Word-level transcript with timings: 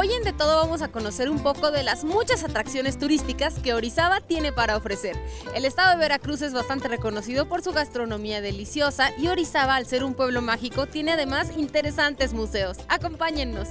Hoy 0.00 0.10
en 0.14 0.24
De 0.24 0.32
Todo 0.32 0.56
vamos 0.56 0.80
a 0.80 0.88
conocer 0.88 1.28
un 1.28 1.42
poco 1.42 1.70
de 1.70 1.82
las 1.82 2.04
muchas 2.04 2.42
atracciones 2.42 2.98
turísticas 2.98 3.58
que 3.58 3.74
Orizaba 3.74 4.22
tiene 4.22 4.50
para 4.50 4.78
ofrecer. 4.78 5.14
El 5.54 5.66
estado 5.66 5.90
de 5.90 5.98
Veracruz 5.98 6.40
es 6.40 6.54
bastante 6.54 6.88
reconocido 6.88 7.50
por 7.50 7.60
su 7.60 7.72
gastronomía 7.72 8.40
deliciosa 8.40 9.10
y 9.18 9.28
Orizaba, 9.28 9.74
al 9.74 9.84
ser 9.84 10.02
un 10.02 10.14
pueblo 10.14 10.40
mágico, 10.40 10.86
tiene 10.86 11.12
además 11.12 11.50
interesantes 11.54 12.32
museos. 12.32 12.78
Acompáñennos. 12.88 13.68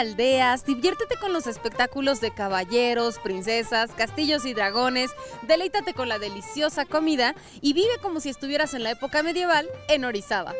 Aldeas, 0.00 0.64
diviértete 0.64 1.16
con 1.20 1.32
los 1.32 1.46
espectáculos 1.46 2.20
de 2.20 2.32
caballeros, 2.32 3.18
princesas, 3.18 3.90
castillos 3.92 4.46
y 4.46 4.54
dragones, 4.54 5.10
deleítate 5.42 5.92
con 5.92 6.08
la 6.08 6.18
deliciosa 6.18 6.86
comida 6.86 7.34
y 7.60 7.74
vive 7.74 7.98
como 8.00 8.20
si 8.20 8.30
estuvieras 8.30 8.74
en 8.74 8.82
la 8.82 8.92
época 8.92 9.22
medieval 9.22 9.68
en 9.88 10.04
Orizaba. 10.06 10.54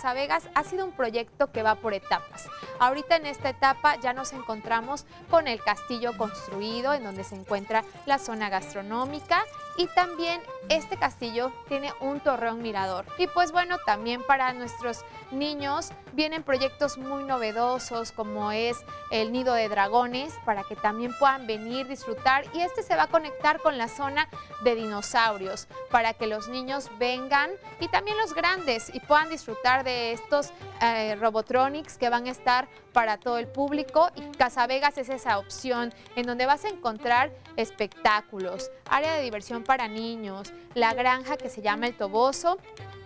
Casa 0.00 0.14
Vegas 0.14 0.48
ha 0.54 0.64
sido 0.64 0.86
un 0.86 0.92
proyecto 0.92 1.52
que 1.52 1.62
va 1.62 1.74
por 1.74 1.92
etapas. 1.92 2.48
Ahorita 2.78 3.16
en 3.16 3.26
esta 3.26 3.50
etapa 3.50 3.96
ya 4.00 4.14
nos 4.14 4.32
encontramos 4.32 5.04
con 5.28 5.46
el 5.46 5.62
castillo 5.62 6.16
construido 6.16 6.94
en 6.94 7.04
donde 7.04 7.22
se 7.22 7.34
encuentra 7.34 7.84
la 8.06 8.18
zona 8.18 8.48
gastronómica 8.48 9.44
y 9.76 9.86
también 9.88 10.40
este 10.68 10.96
castillo 10.96 11.52
tiene 11.68 11.92
un 12.00 12.20
torreón 12.20 12.62
mirador. 12.62 13.06
Y 13.18 13.26
pues 13.26 13.52
bueno, 13.52 13.78
también 13.86 14.22
para 14.22 14.52
nuestros 14.52 15.04
niños 15.30 15.90
vienen 16.12 16.42
proyectos 16.42 16.98
muy 16.98 17.24
novedosos 17.24 18.12
como 18.12 18.52
es 18.52 18.78
el 19.10 19.32
nido 19.32 19.54
de 19.54 19.68
dragones 19.68 20.34
para 20.44 20.64
que 20.64 20.76
también 20.76 21.12
puedan 21.18 21.46
venir, 21.46 21.86
disfrutar 21.86 22.44
y 22.52 22.60
este 22.60 22.82
se 22.82 22.96
va 22.96 23.04
a 23.04 23.06
conectar 23.08 23.60
con 23.60 23.78
la 23.78 23.88
zona 23.88 24.28
de 24.64 24.74
dinosaurios 24.74 25.68
para 25.90 26.14
que 26.14 26.26
los 26.26 26.48
niños 26.48 26.90
vengan 26.98 27.50
y 27.80 27.88
también 27.88 28.16
los 28.18 28.34
grandes 28.34 28.94
y 28.94 29.00
puedan 29.00 29.30
disfrutar 29.30 29.84
de 29.84 30.12
estos 30.12 30.52
eh, 30.82 31.16
robotronics 31.16 31.96
que 31.96 32.10
van 32.10 32.26
a 32.26 32.30
estar 32.30 32.68
para 32.92 33.18
todo 33.18 33.38
el 33.38 33.46
público 33.46 34.10
y 34.16 34.22
Casa 34.36 34.66
Vegas 34.66 34.98
es 34.98 35.08
esa 35.08 35.38
opción 35.38 35.92
en 36.16 36.26
donde 36.26 36.46
vas 36.46 36.64
a 36.64 36.68
encontrar 36.68 37.32
espectáculos, 37.56 38.70
área 38.86 39.14
de 39.14 39.22
diversión 39.22 39.64
para 39.64 39.88
niños, 39.88 40.52
la 40.74 40.94
granja 40.94 41.36
que 41.36 41.48
se 41.48 41.62
llama 41.62 41.86
El 41.86 41.96
Toboso 41.96 42.58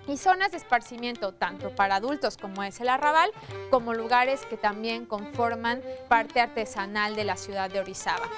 y 0.06 0.16
zonas 0.16 0.50
de 0.50 0.58
esparcimiento 0.58 1.32
tanto 1.32 1.74
para 1.74 1.96
adultos 1.96 2.36
como 2.36 2.62
es 2.62 2.80
el 2.80 2.88
arrabal, 2.88 3.30
como 3.70 3.94
lugares 3.94 4.44
que 4.46 4.56
también 4.56 5.06
conforman 5.06 5.82
parte 6.08 6.40
artesanal 6.40 7.16
de 7.16 7.24
la 7.24 7.36
ciudad 7.36 7.70
de 7.70 7.80
Orizaba. 7.80 8.28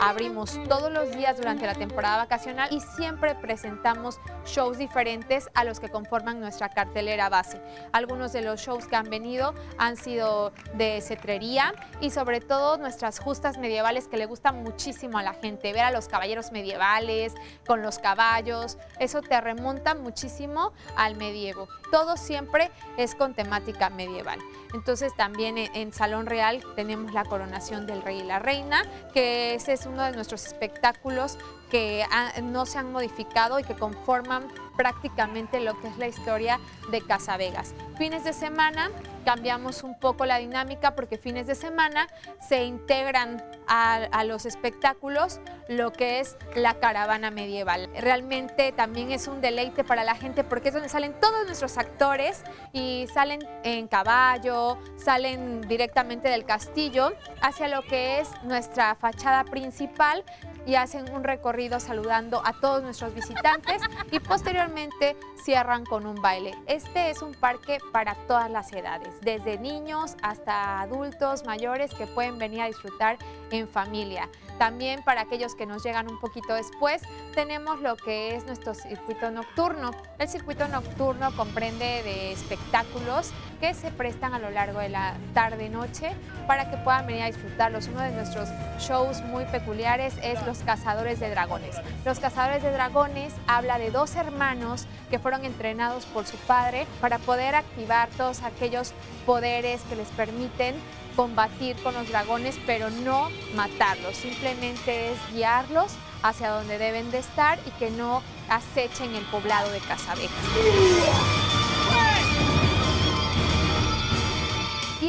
Abrimos 0.00 0.58
todos 0.68 0.92
los 0.92 1.10
días 1.12 1.36
durante 1.36 1.66
la 1.66 1.74
temporada 1.74 2.18
vacacional 2.18 2.68
y 2.70 2.80
siempre 2.80 3.34
presentamos 3.34 4.20
shows 4.44 4.76
diferentes 4.76 5.48
a 5.54 5.64
los 5.64 5.80
que 5.80 5.88
conforman 5.88 6.40
nuestra 6.40 6.68
cartelera 6.68 7.28
base. 7.28 7.60
Algunos 7.92 8.32
de 8.32 8.42
los 8.42 8.60
shows 8.60 8.86
que 8.86 8.96
han 8.96 9.08
venido 9.08 9.54
han 9.78 9.96
sido 9.96 10.52
de 10.74 11.00
cetrería 11.00 11.74
y 12.00 12.10
sobre 12.10 12.40
todo 12.40 12.76
nuestras 12.76 13.18
justas 13.18 13.56
medievales 13.56 14.08
que 14.08 14.16
le 14.16 14.26
gustan 14.26 14.62
muchísimo 14.62 15.18
a 15.18 15.22
la 15.22 15.34
gente. 15.34 15.72
Ver 15.72 15.84
a 15.84 15.90
los 15.90 16.08
caballeros 16.08 16.52
medievales 16.52 17.32
con 17.66 17.80
los 17.80 17.98
caballos, 17.98 18.76
eso 18.98 19.22
te 19.22 19.40
remonta 19.40 19.94
muchísimo 19.94 20.72
al 20.96 21.16
medievo. 21.16 21.68
Todo 21.90 22.16
siempre 22.16 22.70
es 22.96 23.14
con 23.14 23.34
temática 23.34 23.88
medieval. 23.90 24.38
Entonces 24.74 25.14
también 25.14 25.56
en 25.56 25.92
Salón 25.92 26.26
Real 26.26 26.60
tenemos 26.74 27.12
la 27.12 27.24
coronación 27.24 27.86
del 27.86 28.02
rey 28.02 28.18
y 28.18 28.24
la 28.24 28.40
reina, 28.40 28.82
que 29.12 29.54
ese 29.54 29.72
es 29.72 29.86
uno 29.86 30.02
de 30.02 30.10
nuestros 30.10 30.44
espectáculos 30.46 31.38
que 31.74 32.06
no 32.40 32.66
se 32.66 32.78
han 32.78 32.92
modificado 32.92 33.58
y 33.58 33.64
que 33.64 33.74
conforman 33.74 34.46
prácticamente 34.76 35.58
lo 35.58 35.80
que 35.80 35.88
es 35.88 35.98
la 35.98 36.06
historia 36.06 36.60
de 36.92 37.00
Casa 37.00 37.36
Vegas. 37.36 37.74
Fines 37.98 38.22
de 38.22 38.32
semana 38.32 38.92
cambiamos 39.24 39.82
un 39.82 39.98
poco 39.98 40.24
la 40.24 40.38
dinámica 40.38 40.94
porque 40.94 41.18
fines 41.18 41.48
de 41.48 41.56
semana 41.56 42.06
se 42.46 42.64
integran 42.64 43.42
a, 43.66 44.22
los 44.22 44.46
espectáculos 44.46 45.40
lo 45.68 45.92
que 45.92 46.20
es 46.20 46.36
la 46.54 46.74
caravana 46.74 47.32
medieval. 47.32 47.90
Realmente 47.98 48.70
también 48.70 49.10
es 49.10 49.26
un 49.26 49.40
deleite 49.40 49.82
para 49.82 50.04
la 50.04 50.14
gente 50.14 50.44
porque 50.44 50.68
es 50.68 50.74
donde 50.74 50.88
salen 50.88 51.18
todos 51.18 51.44
nuestros 51.44 51.76
actores 51.76 52.44
y 52.72 53.08
salen 53.12 53.40
en 53.64 53.88
caballo, 53.88 54.78
salen 54.96 55.62
directamente 55.62 56.28
del 56.28 56.44
castillo 56.44 57.14
hacia 57.42 57.66
lo 57.66 57.82
que 57.82 58.20
es 58.20 58.28
nuestra 58.44 58.94
fachada 58.94 59.42
principal 59.42 60.24
y 60.66 60.76
hacen 60.76 61.12
un 61.12 61.24
recorrido 61.24 61.80
saludando 61.80 62.42
a 62.44 62.52
todos 62.60 62.82
nuestros 62.82 63.14
visitantes 63.14 63.82
y 64.10 64.20
posteriormente 64.20 65.16
cierran 65.42 65.84
con 65.84 66.06
un 66.06 66.16
baile. 66.22 66.54
Este 66.66 67.10
es 67.10 67.20
un 67.20 67.34
parque 67.34 67.78
para 67.92 68.14
todas 68.26 68.50
las 68.50 68.72
edades, 68.72 69.20
desde 69.20 69.58
niños 69.58 70.16
hasta 70.22 70.80
adultos 70.80 71.44
mayores 71.44 71.92
que 71.92 72.06
pueden 72.06 72.38
venir 72.38 72.62
a 72.62 72.66
disfrutar 72.66 73.18
en 73.50 73.68
familia. 73.68 74.28
También 74.58 75.02
para 75.02 75.22
aquellos 75.22 75.54
que 75.54 75.66
nos 75.66 75.84
llegan 75.84 76.08
un 76.08 76.18
poquito 76.18 76.54
después, 76.54 77.02
tenemos 77.34 77.80
lo 77.80 77.96
que 77.96 78.34
es 78.36 78.46
nuestro 78.46 78.74
circuito 78.74 79.30
nocturno. 79.30 79.90
El 80.18 80.28
circuito 80.28 80.66
nocturno 80.68 81.34
comprende 81.36 82.02
de 82.02 82.32
espectáculos 82.32 83.32
que 83.60 83.74
se 83.74 83.90
prestan 83.90 84.34
a 84.34 84.38
lo 84.38 84.50
largo 84.50 84.80
de 84.80 84.88
la 84.88 85.14
tarde-noche 85.32 86.12
para 86.46 86.70
que 86.70 86.76
puedan 86.78 87.06
venir 87.06 87.22
a 87.22 87.26
disfrutarlos. 87.26 87.88
Uno 87.88 88.00
de 88.02 88.12
nuestros 88.12 88.48
shows 88.78 89.22
muy 89.22 89.44
peculiares 89.46 90.14
es 90.22 90.44
Los 90.46 90.53
Cazadores 90.60 91.20
de 91.20 91.30
Dragones. 91.30 91.76
Los 92.04 92.20
Cazadores 92.20 92.62
de 92.62 92.70
Dragones 92.70 93.32
habla 93.46 93.78
de 93.78 93.90
dos 93.90 94.16
hermanos 94.16 94.86
que 95.10 95.18
fueron 95.18 95.44
entrenados 95.44 96.06
por 96.06 96.26
su 96.26 96.36
padre 96.38 96.86
para 97.00 97.18
poder 97.18 97.54
activar 97.54 98.08
todos 98.16 98.42
aquellos 98.42 98.92
poderes 99.26 99.82
que 99.82 99.96
les 99.96 100.08
permiten 100.08 100.74
combatir 101.16 101.76
con 101.82 101.94
los 101.94 102.08
dragones, 102.08 102.58
pero 102.66 102.90
no 102.90 103.30
matarlos, 103.54 104.16
simplemente 104.16 105.12
es 105.12 105.18
guiarlos 105.32 105.92
hacia 106.22 106.50
donde 106.50 106.78
deben 106.78 107.10
de 107.10 107.18
estar 107.18 107.58
y 107.66 107.70
que 107.78 107.90
no 107.90 108.22
acechen 108.48 109.14
el 109.14 109.24
poblado 109.24 109.70
de 109.70 109.78
Casabejas. 109.80 111.43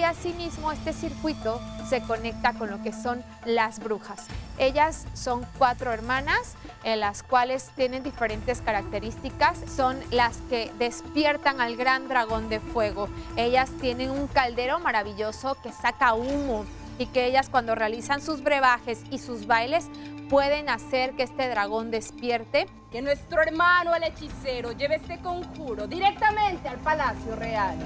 Asimismo 0.06 0.72
este 0.72 0.94
circuito 0.94 1.62
se 1.90 2.02
conecta 2.02 2.54
con 2.54 2.70
lo 2.70 2.82
que 2.82 2.94
son 2.94 3.24
las 3.46 3.80
brujas. 3.80 4.26
Ellas 4.58 5.06
son 5.14 5.46
cuatro 5.58 5.92
hermanas, 5.92 6.56
en 6.84 7.00
las 7.00 7.24
cuales 7.24 7.72
tienen 7.76 8.04
diferentes 8.04 8.62
características. 8.62 9.58
Son 9.76 9.98
las 10.12 10.38
que 10.50 10.72
despiertan 10.80 11.62
al 11.62 11.76
gran 11.76 12.08
dragón 12.08 12.50
de 12.50 12.60
fuego. 12.60 13.10
Ellas 13.36 13.70
tienen 13.82 14.12
un 14.12 14.28
caldero 14.28 14.80
maravilloso 14.80 15.58
que 15.62 15.72
saca 15.72 16.14
humo 16.14 16.66
y 16.98 17.08
que 17.08 17.26
ellas 17.26 17.50
cuando 17.50 17.76
realizan 17.76 18.22
sus 18.22 18.42
brebajes 18.42 19.04
y 19.12 19.20
sus 19.20 19.48
bailes 19.48 19.88
pueden 20.30 20.70
hacer 20.70 21.16
que 21.16 21.24
este 21.24 21.50
dragón 21.50 21.92
despierte. 21.92 22.68
Que 22.92 23.02
nuestro 23.02 23.42
hermano 23.42 23.94
el 23.94 24.04
hechicero 24.04 24.72
lleve 24.72 24.96
este 24.96 25.20
conjuro 25.20 25.88
directamente 25.88 26.70
al 26.70 26.78
Palacio 26.78 27.36
Real 27.36 27.78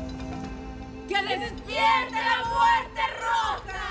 que 1.09 1.37
despierte 1.37 2.13
la 2.13 2.45
muerte 2.49 3.01
roja. 3.19 3.83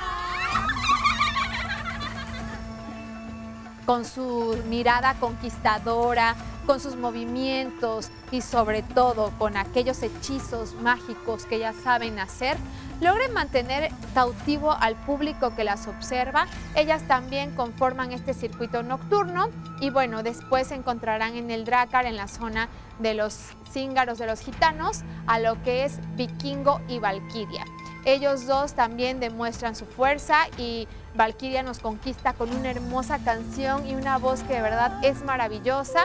Con 3.84 4.04
su 4.04 4.62
mirada 4.68 5.14
conquistadora, 5.14 6.36
con 6.68 6.80
sus 6.80 6.96
movimientos 6.96 8.10
y 8.30 8.42
sobre 8.42 8.82
todo 8.82 9.32
con 9.38 9.56
aquellos 9.56 10.02
hechizos 10.02 10.74
mágicos 10.74 11.46
que 11.46 11.58
ya 11.58 11.72
saben 11.72 12.18
hacer, 12.18 12.58
logren 13.00 13.32
mantener 13.32 13.90
cautivo 14.12 14.72
al 14.72 14.94
público 14.94 15.56
que 15.56 15.64
las 15.64 15.88
observa. 15.88 16.46
Ellas 16.74 17.02
también 17.08 17.56
conforman 17.56 18.12
este 18.12 18.34
circuito 18.34 18.82
nocturno 18.82 19.48
y 19.80 19.88
bueno, 19.88 20.22
después 20.22 20.66
se 20.66 20.74
encontrarán 20.74 21.36
en 21.36 21.50
el 21.50 21.64
Dracar, 21.64 22.04
en 22.04 22.18
la 22.18 22.28
zona 22.28 22.68
de 22.98 23.14
los 23.14 23.38
cíngaros 23.72 24.18
de 24.18 24.26
los 24.26 24.40
gitanos, 24.40 25.04
a 25.26 25.38
lo 25.38 25.62
que 25.62 25.86
es 25.86 26.00
vikingo 26.16 26.82
y 26.86 26.98
valquiria. 26.98 27.64
Ellos 28.04 28.46
dos 28.46 28.74
también 28.74 29.20
demuestran 29.20 29.74
su 29.74 29.86
fuerza 29.86 30.48
y 30.58 30.86
Valkyria 31.14 31.62
nos 31.62 31.78
conquista 31.78 32.34
con 32.34 32.54
una 32.54 32.70
hermosa 32.70 33.18
canción 33.24 33.86
y 33.86 33.94
una 33.94 34.18
voz 34.18 34.42
que 34.42 34.54
de 34.54 34.62
verdad 34.62 35.02
es 35.02 35.24
maravillosa. 35.24 36.04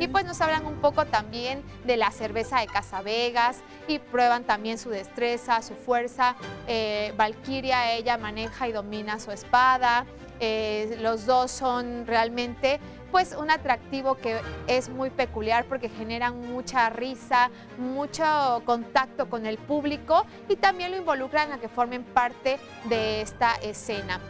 Y 0.00 0.08
pues 0.08 0.24
nos 0.24 0.40
hablan 0.40 0.64
un 0.64 0.80
poco 0.80 1.04
también 1.04 1.62
de 1.84 1.98
la 1.98 2.10
cerveza 2.10 2.60
de 2.60 2.66
Casavegas 2.66 3.58
y 3.86 3.98
prueban 3.98 4.44
también 4.44 4.78
su 4.78 4.88
destreza, 4.88 5.60
su 5.60 5.74
fuerza. 5.74 6.36
Eh, 6.66 7.12
Valkyria, 7.16 7.92
ella 7.92 8.16
maneja 8.16 8.66
y 8.66 8.72
domina 8.72 9.20
su 9.20 9.30
espada. 9.30 10.06
Eh, 10.40 10.96
los 11.00 11.26
dos 11.26 11.50
son 11.50 12.06
realmente 12.06 12.80
pues 13.10 13.34
un 13.36 13.50
atractivo 13.50 14.16
que 14.16 14.40
es 14.66 14.88
muy 14.88 15.10
peculiar 15.10 15.64
porque 15.64 15.88
generan 15.88 16.40
mucha 16.52 16.90
risa, 16.90 17.50
mucho 17.78 18.62
contacto 18.64 19.28
con 19.28 19.46
el 19.46 19.58
público 19.58 20.24
y 20.48 20.56
también 20.56 20.90
lo 20.92 20.96
involucran 20.96 21.52
a 21.52 21.58
que 21.58 21.68
formen 21.68 22.04
parte 22.04 22.58
de 22.84 23.22
esta 23.22 23.54
escena. 23.56 24.20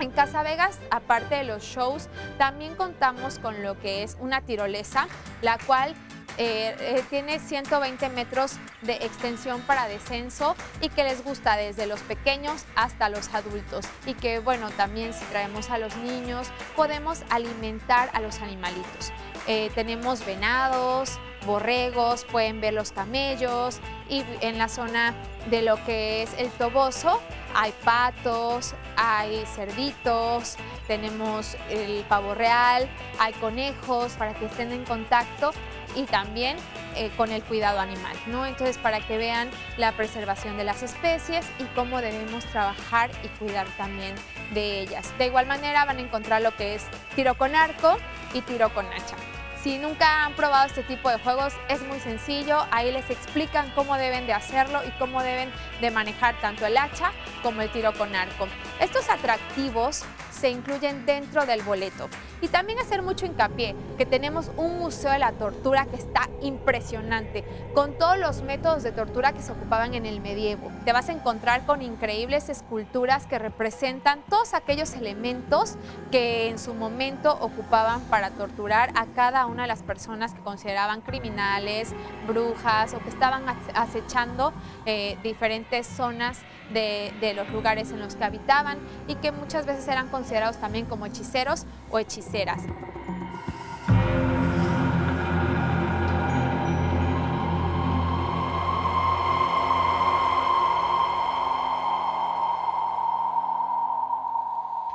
En 0.00 0.10
Casa 0.10 0.42
Vegas, 0.42 0.80
aparte 0.90 1.36
de 1.36 1.44
los 1.44 1.62
shows, 1.62 2.08
también 2.36 2.74
contamos 2.74 3.38
con 3.38 3.62
lo 3.62 3.78
que 3.78 4.02
es 4.02 4.16
una 4.20 4.40
tirolesa, 4.40 5.06
la 5.40 5.56
cual 5.58 5.94
eh, 6.36 6.74
eh, 6.80 7.02
tiene 7.10 7.38
120 7.38 8.08
metros 8.08 8.56
de 8.82 8.94
extensión 8.94 9.60
para 9.62 9.86
descenso 9.86 10.56
y 10.80 10.88
que 10.88 11.04
les 11.04 11.22
gusta 11.22 11.56
desde 11.56 11.86
los 11.86 12.00
pequeños 12.00 12.64
hasta 12.74 13.08
los 13.08 13.32
adultos. 13.34 13.86
Y 14.06 14.14
que 14.14 14.40
bueno, 14.40 14.70
también 14.70 15.12
si 15.12 15.24
traemos 15.26 15.70
a 15.70 15.78
los 15.78 15.96
niños, 15.96 16.48
podemos 16.74 17.22
alimentar 17.30 18.10
a 18.12 18.20
los 18.20 18.40
animalitos. 18.40 19.12
Eh, 19.46 19.70
tenemos 19.74 20.24
venados, 20.26 21.18
borregos, 21.46 22.24
pueden 22.24 22.60
ver 22.60 22.74
los 22.74 22.92
camellos 22.92 23.78
y 24.08 24.24
en 24.40 24.58
la 24.58 24.68
zona 24.68 25.14
de 25.50 25.62
lo 25.62 25.82
que 25.84 26.22
es 26.22 26.30
el 26.38 26.50
toboso 26.50 27.20
hay 27.54 27.72
patos, 27.84 28.74
hay 28.96 29.44
cerditos, 29.46 30.56
tenemos 30.88 31.56
el 31.70 32.04
pavo 32.08 32.34
real, 32.34 32.88
hay 33.18 33.32
conejos 33.34 34.12
para 34.14 34.34
que 34.34 34.46
estén 34.46 34.72
en 34.72 34.84
contacto 34.84 35.52
y 35.94 36.04
también 36.04 36.56
eh, 36.96 37.10
con 37.16 37.30
el 37.30 37.42
cuidado 37.42 37.80
animal, 37.80 38.16
¿no? 38.26 38.46
Entonces 38.46 38.78
para 38.78 39.00
que 39.00 39.18
vean 39.18 39.50
la 39.76 39.92
preservación 39.92 40.56
de 40.56 40.64
las 40.64 40.82
especies 40.82 41.46
y 41.58 41.64
cómo 41.74 42.00
debemos 42.00 42.44
trabajar 42.46 43.10
y 43.22 43.28
cuidar 43.38 43.66
también 43.76 44.14
de 44.52 44.80
ellas. 44.80 45.12
De 45.18 45.26
igual 45.26 45.46
manera 45.46 45.84
van 45.84 45.98
a 45.98 46.00
encontrar 46.00 46.42
lo 46.42 46.54
que 46.56 46.74
es 46.74 46.84
tiro 47.14 47.36
con 47.36 47.54
arco 47.54 47.96
y 48.32 48.40
tiro 48.42 48.72
con 48.72 48.86
hacha. 48.86 49.16
Si 49.64 49.78
nunca 49.78 50.26
han 50.26 50.34
probado 50.34 50.66
este 50.66 50.82
tipo 50.82 51.08
de 51.08 51.18
juegos, 51.18 51.54
es 51.70 51.80
muy 51.80 51.98
sencillo. 51.98 52.58
Ahí 52.70 52.92
les 52.92 53.08
explican 53.08 53.70
cómo 53.70 53.96
deben 53.96 54.26
de 54.26 54.34
hacerlo 54.34 54.82
y 54.86 54.90
cómo 54.98 55.22
deben 55.22 55.50
de 55.80 55.90
manejar 55.90 56.38
tanto 56.42 56.66
el 56.66 56.76
hacha 56.76 57.12
como 57.42 57.62
el 57.62 57.70
tiro 57.70 57.94
con 57.94 58.14
arco. 58.14 58.46
Estos 58.78 59.08
atractivos 59.08 60.04
se 60.30 60.50
incluyen 60.50 61.06
dentro 61.06 61.46
del 61.46 61.62
boleto. 61.62 62.10
Y 62.44 62.48
también 62.48 62.78
hacer 62.78 63.00
mucho 63.00 63.24
hincapié 63.24 63.74
que 63.96 64.04
tenemos 64.04 64.50
un 64.58 64.78
museo 64.78 65.10
de 65.10 65.18
la 65.18 65.32
tortura 65.32 65.86
que 65.86 65.96
está 65.96 66.28
impresionante, 66.42 67.42
con 67.72 67.96
todos 67.96 68.18
los 68.18 68.42
métodos 68.42 68.82
de 68.82 68.92
tortura 68.92 69.32
que 69.32 69.40
se 69.40 69.50
ocupaban 69.50 69.94
en 69.94 70.04
el 70.04 70.20
medievo. 70.20 70.70
Te 70.84 70.92
vas 70.92 71.08
a 71.08 71.12
encontrar 71.12 71.64
con 71.64 71.80
increíbles 71.80 72.50
esculturas 72.50 73.26
que 73.26 73.38
representan 73.38 74.20
todos 74.28 74.52
aquellos 74.52 74.92
elementos 74.92 75.76
que 76.10 76.50
en 76.50 76.58
su 76.58 76.74
momento 76.74 77.32
ocupaban 77.40 78.02
para 78.10 78.28
torturar 78.28 78.90
a 78.94 79.06
cada 79.06 79.46
una 79.46 79.62
de 79.62 79.68
las 79.68 79.82
personas 79.82 80.34
que 80.34 80.42
consideraban 80.42 81.00
criminales, 81.00 81.94
brujas 82.26 82.92
o 82.92 82.98
que 82.98 83.08
estaban 83.08 83.44
acechando 83.74 84.52
eh, 84.84 85.16
diferentes 85.22 85.86
zonas 85.86 86.42
de, 86.72 87.32
los 87.34 87.48
lugares 87.50 87.90
en 87.90 88.00
los 88.00 88.14
que 88.14 88.24
habitaban 88.24 88.78
y 89.08 89.16
que 89.16 89.32
muchas 89.32 89.66
veces 89.66 89.86
eran 89.88 90.08
considerados 90.08 90.56
también 90.58 90.86
como 90.86 91.06
hechiceros 91.06 91.66
o 91.90 91.98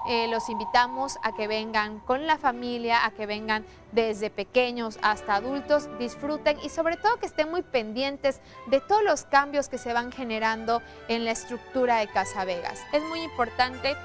Eh, 0.10 0.28
los 0.28 0.50
invitamos 0.50 1.20
a 1.22 1.34
que 1.34 1.48
vengan 1.48 2.00
con 2.00 2.26
la 2.26 2.38
familia, 2.40 3.06
a 3.06 3.12
que 3.12 3.28
vengan 3.28 3.64
desde 3.92 4.30
pequeños 4.30 4.98
hasta 5.04 5.36
adultos, 5.36 5.88
disfruten 6.00 6.58
y 6.64 6.70
sobre 6.70 6.98
todo 6.98 7.18
que 7.18 7.28
estén 7.28 7.52
muy 7.52 7.62
pendientes 7.62 8.42
de 8.66 8.82
todos 8.82 9.04
los 9.04 9.24
cambios 9.24 9.70
que 9.70 9.78
se 9.78 9.94
van 9.94 10.12
generando 10.12 10.82
en 11.08 11.26
la 11.26 11.32
estructura 11.32 12.00
de 12.00 12.08
Casa 12.08 12.44
Vegas. 12.44 12.82
Es 12.92 13.04
muy 13.04 13.22
importante 13.22 13.96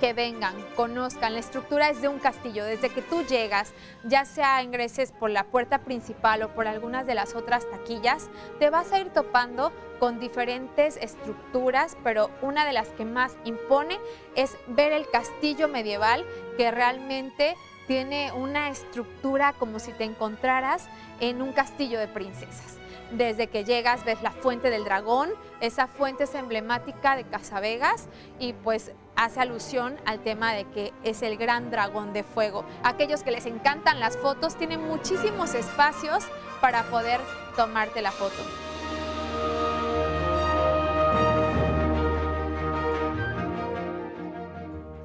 que 0.00 0.14
vengan, 0.14 0.54
conozcan. 0.74 1.34
La 1.34 1.40
estructura 1.40 1.90
es 1.90 2.00
de 2.00 2.08
un 2.08 2.18
castillo. 2.18 2.64
Desde 2.64 2.88
que 2.88 3.02
tú 3.02 3.22
llegas, 3.22 3.72
ya 4.02 4.24
sea 4.24 4.62
ingreses 4.62 5.12
por 5.12 5.30
la 5.30 5.44
puerta 5.44 5.80
principal 5.80 6.42
o 6.42 6.54
por 6.54 6.66
algunas 6.66 7.06
de 7.06 7.14
las 7.14 7.34
otras 7.36 7.68
taquillas, 7.70 8.30
te 8.58 8.70
vas 8.70 8.92
a 8.92 8.98
ir 8.98 9.10
topando 9.10 9.70
con 10.00 10.18
diferentes 10.18 10.96
estructuras, 10.96 11.96
pero 12.02 12.30
una 12.40 12.64
de 12.64 12.72
las 12.72 12.88
que 12.88 13.04
más 13.04 13.36
impone 13.44 14.00
es 14.34 14.56
ver 14.66 14.92
el 14.92 15.08
castillo 15.10 15.68
medieval 15.68 16.24
que 16.56 16.70
realmente 16.70 17.54
tiene 17.86 18.32
una 18.32 18.70
estructura 18.70 19.52
como 19.52 19.78
si 19.78 19.92
te 19.92 20.04
encontraras 20.04 20.88
en 21.20 21.42
un 21.42 21.52
castillo 21.52 22.00
de 22.00 22.08
princesas. 22.08 22.78
Desde 23.10 23.48
que 23.48 23.64
llegas 23.64 24.04
ves 24.04 24.22
la 24.22 24.30
fuente 24.30 24.70
del 24.70 24.84
dragón, 24.84 25.30
esa 25.60 25.88
fuente 25.88 26.24
es 26.24 26.34
emblemática 26.34 27.16
de 27.16 27.24
Casavegas 27.24 28.08
y 28.38 28.52
pues 28.52 28.92
hace 29.20 29.40
alusión 29.40 29.96
al 30.06 30.20
tema 30.20 30.54
de 30.54 30.64
que 30.64 30.94
es 31.04 31.20
el 31.20 31.36
gran 31.36 31.70
dragón 31.70 32.14
de 32.14 32.24
fuego. 32.24 32.64
Aquellos 32.82 33.22
que 33.22 33.30
les 33.30 33.44
encantan 33.44 34.00
las 34.00 34.16
fotos 34.16 34.56
tienen 34.56 34.80
muchísimos 34.80 35.52
espacios 35.54 36.24
para 36.62 36.84
poder 36.84 37.20
tomarte 37.54 38.00
la 38.00 38.12
foto. 38.12 38.69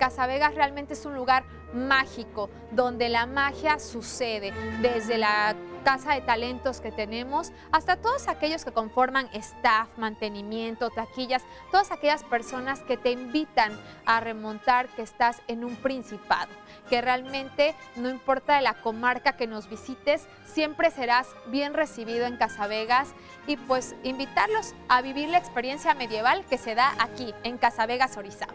Casavegas 0.06 0.54
realmente 0.54 0.94
es 0.94 1.04
un 1.08 1.16
lugar 1.16 1.46
mágico, 1.74 2.52
donde 2.70 3.10
la 3.10 3.26
magia 3.26 3.80
sucede, 3.80 4.54
desde 4.80 5.18
la 5.18 5.56
casa 5.84 6.14
de 6.14 6.22
talentos 6.22 6.80
que 6.80 6.92
tenemos 6.92 7.52
hasta 7.72 7.96
todos 7.96 8.28
aquellos 8.28 8.64
que 8.64 8.72
conforman 8.72 9.28
staff, 9.34 9.90
mantenimiento, 9.98 10.92
taquillas, 10.92 11.42
todas 11.72 11.92
aquellas 11.92 12.24
personas 12.24 12.82
que 12.82 12.98
te 12.98 13.10
invitan 13.10 13.72
a 14.06 14.20
remontar 14.20 14.90
que 14.90 15.02
estás 15.02 15.42
en 15.48 15.64
un 15.64 15.76
principado, 15.76 16.52
que 16.88 17.02
realmente 17.02 17.74
no 17.96 18.08
importa 18.08 18.58
de 18.58 18.62
la 18.62 18.76
comarca 18.76 19.36
que 19.36 19.48
nos 19.48 19.68
visites, 19.68 20.28
siempre 20.46 20.92
serás 20.92 21.30
bien 21.48 21.74
recibido 21.74 22.28
en 22.28 22.38
Casavegas 22.38 23.16
y 23.48 23.58
pues 23.58 23.96
invitarlos 24.04 24.76
a 24.88 25.02
vivir 25.02 25.30
la 25.30 25.40
experiencia 25.40 25.96
medieval 25.96 26.46
que 26.46 26.60
se 26.60 26.76
da 26.76 26.94
aquí 27.00 27.34
en 27.42 27.58
Casavegas, 27.58 28.18
Orizaba. 28.18 28.54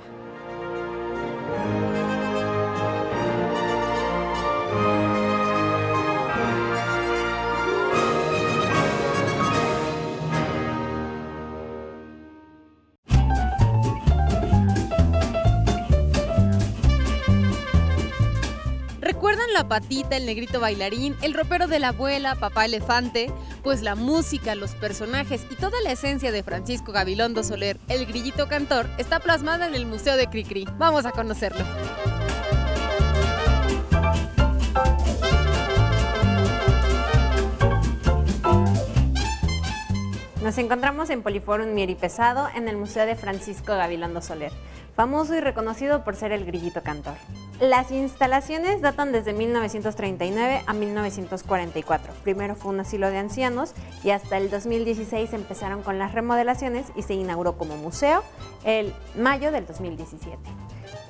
¿Recuerdan 19.31 19.53
la 19.55 19.69
patita, 19.69 20.17
el 20.17 20.27
negrito 20.27 20.59
bailarín, 20.59 21.15
el 21.23 21.35
ropero 21.35 21.69
de 21.69 21.79
la 21.79 21.91
abuela, 21.91 22.35
papá 22.35 22.65
elefante? 22.65 23.33
Pues 23.63 23.81
la 23.81 23.95
música, 23.95 24.57
los 24.57 24.75
personajes 24.75 25.47
y 25.49 25.55
toda 25.55 25.81
la 25.85 25.93
esencia 25.93 26.33
de 26.33 26.43
Francisco 26.43 26.91
Gabilondo 26.91 27.45
Soler, 27.45 27.79
el 27.87 28.07
grillito 28.07 28.49
cantor, 28.49 28.91
está 28.99 29.21
plasmada 29.21 29.69
en 29.69 29.77
el 29.77 29.87
Museo 29.87 30.17
de 30.17 30.27
Cricri. 30.27 30.67
Vamos 30.79 31.07
a 31.07 31.13
conocerlo. 31.13 31.65
Nos 40.43 40.59
encontramos 40.59 41.09
en 41.11 41.23
Poliforum 41.23 41.75
Mieri 41.75 41.95
Pesado, 41.95 42.49
en 42.57 42.67
el 42.67 42.77
Museo 42.77 43.07
de 43.07 43.15
Francisco 43.15 43.75
Gabilondo 43.75 44.23
Soler, 44.23 44.51
famoso 44.95 45.35
y 45.35 45.41
reconocido 45.41 46.05
por 46.05 46.17
ser 46.17 46.33
el 46.33 46.45
grillito 46.45 46.83
cantor. 46.83 47.15
Las 47.61 47.91
instalaciones 47.91 48.81
datan 48.81 49.13
desde 49.13 49.33
1939 49.33 50.63
a 50.67 50.73
1944. 50.73 52.15
Primero 52.23 52.55
fue 52.55 52.73
un 52.73 52.81
asilo 52.81 53.11
de 53.11 53.19
ancianos 53.19 53.75
y 54.03 54.11
hasta 54.11 54.39
el 54.39 54.51
2016 54.51 55.33
empezaron 55.33 55.83
con 55.83 55.99
las 55.99 56.13
remodelaciones 56.13 56.87
y 56.97 57.03
se 57.03 57.15
inauguró 57.15 57.59
como 57.59 57.77
museo 57.77 58.23
el 58.65 58.95
mayo 59.15 59.53
del 59.53 59.67
2017. 59.67 60.39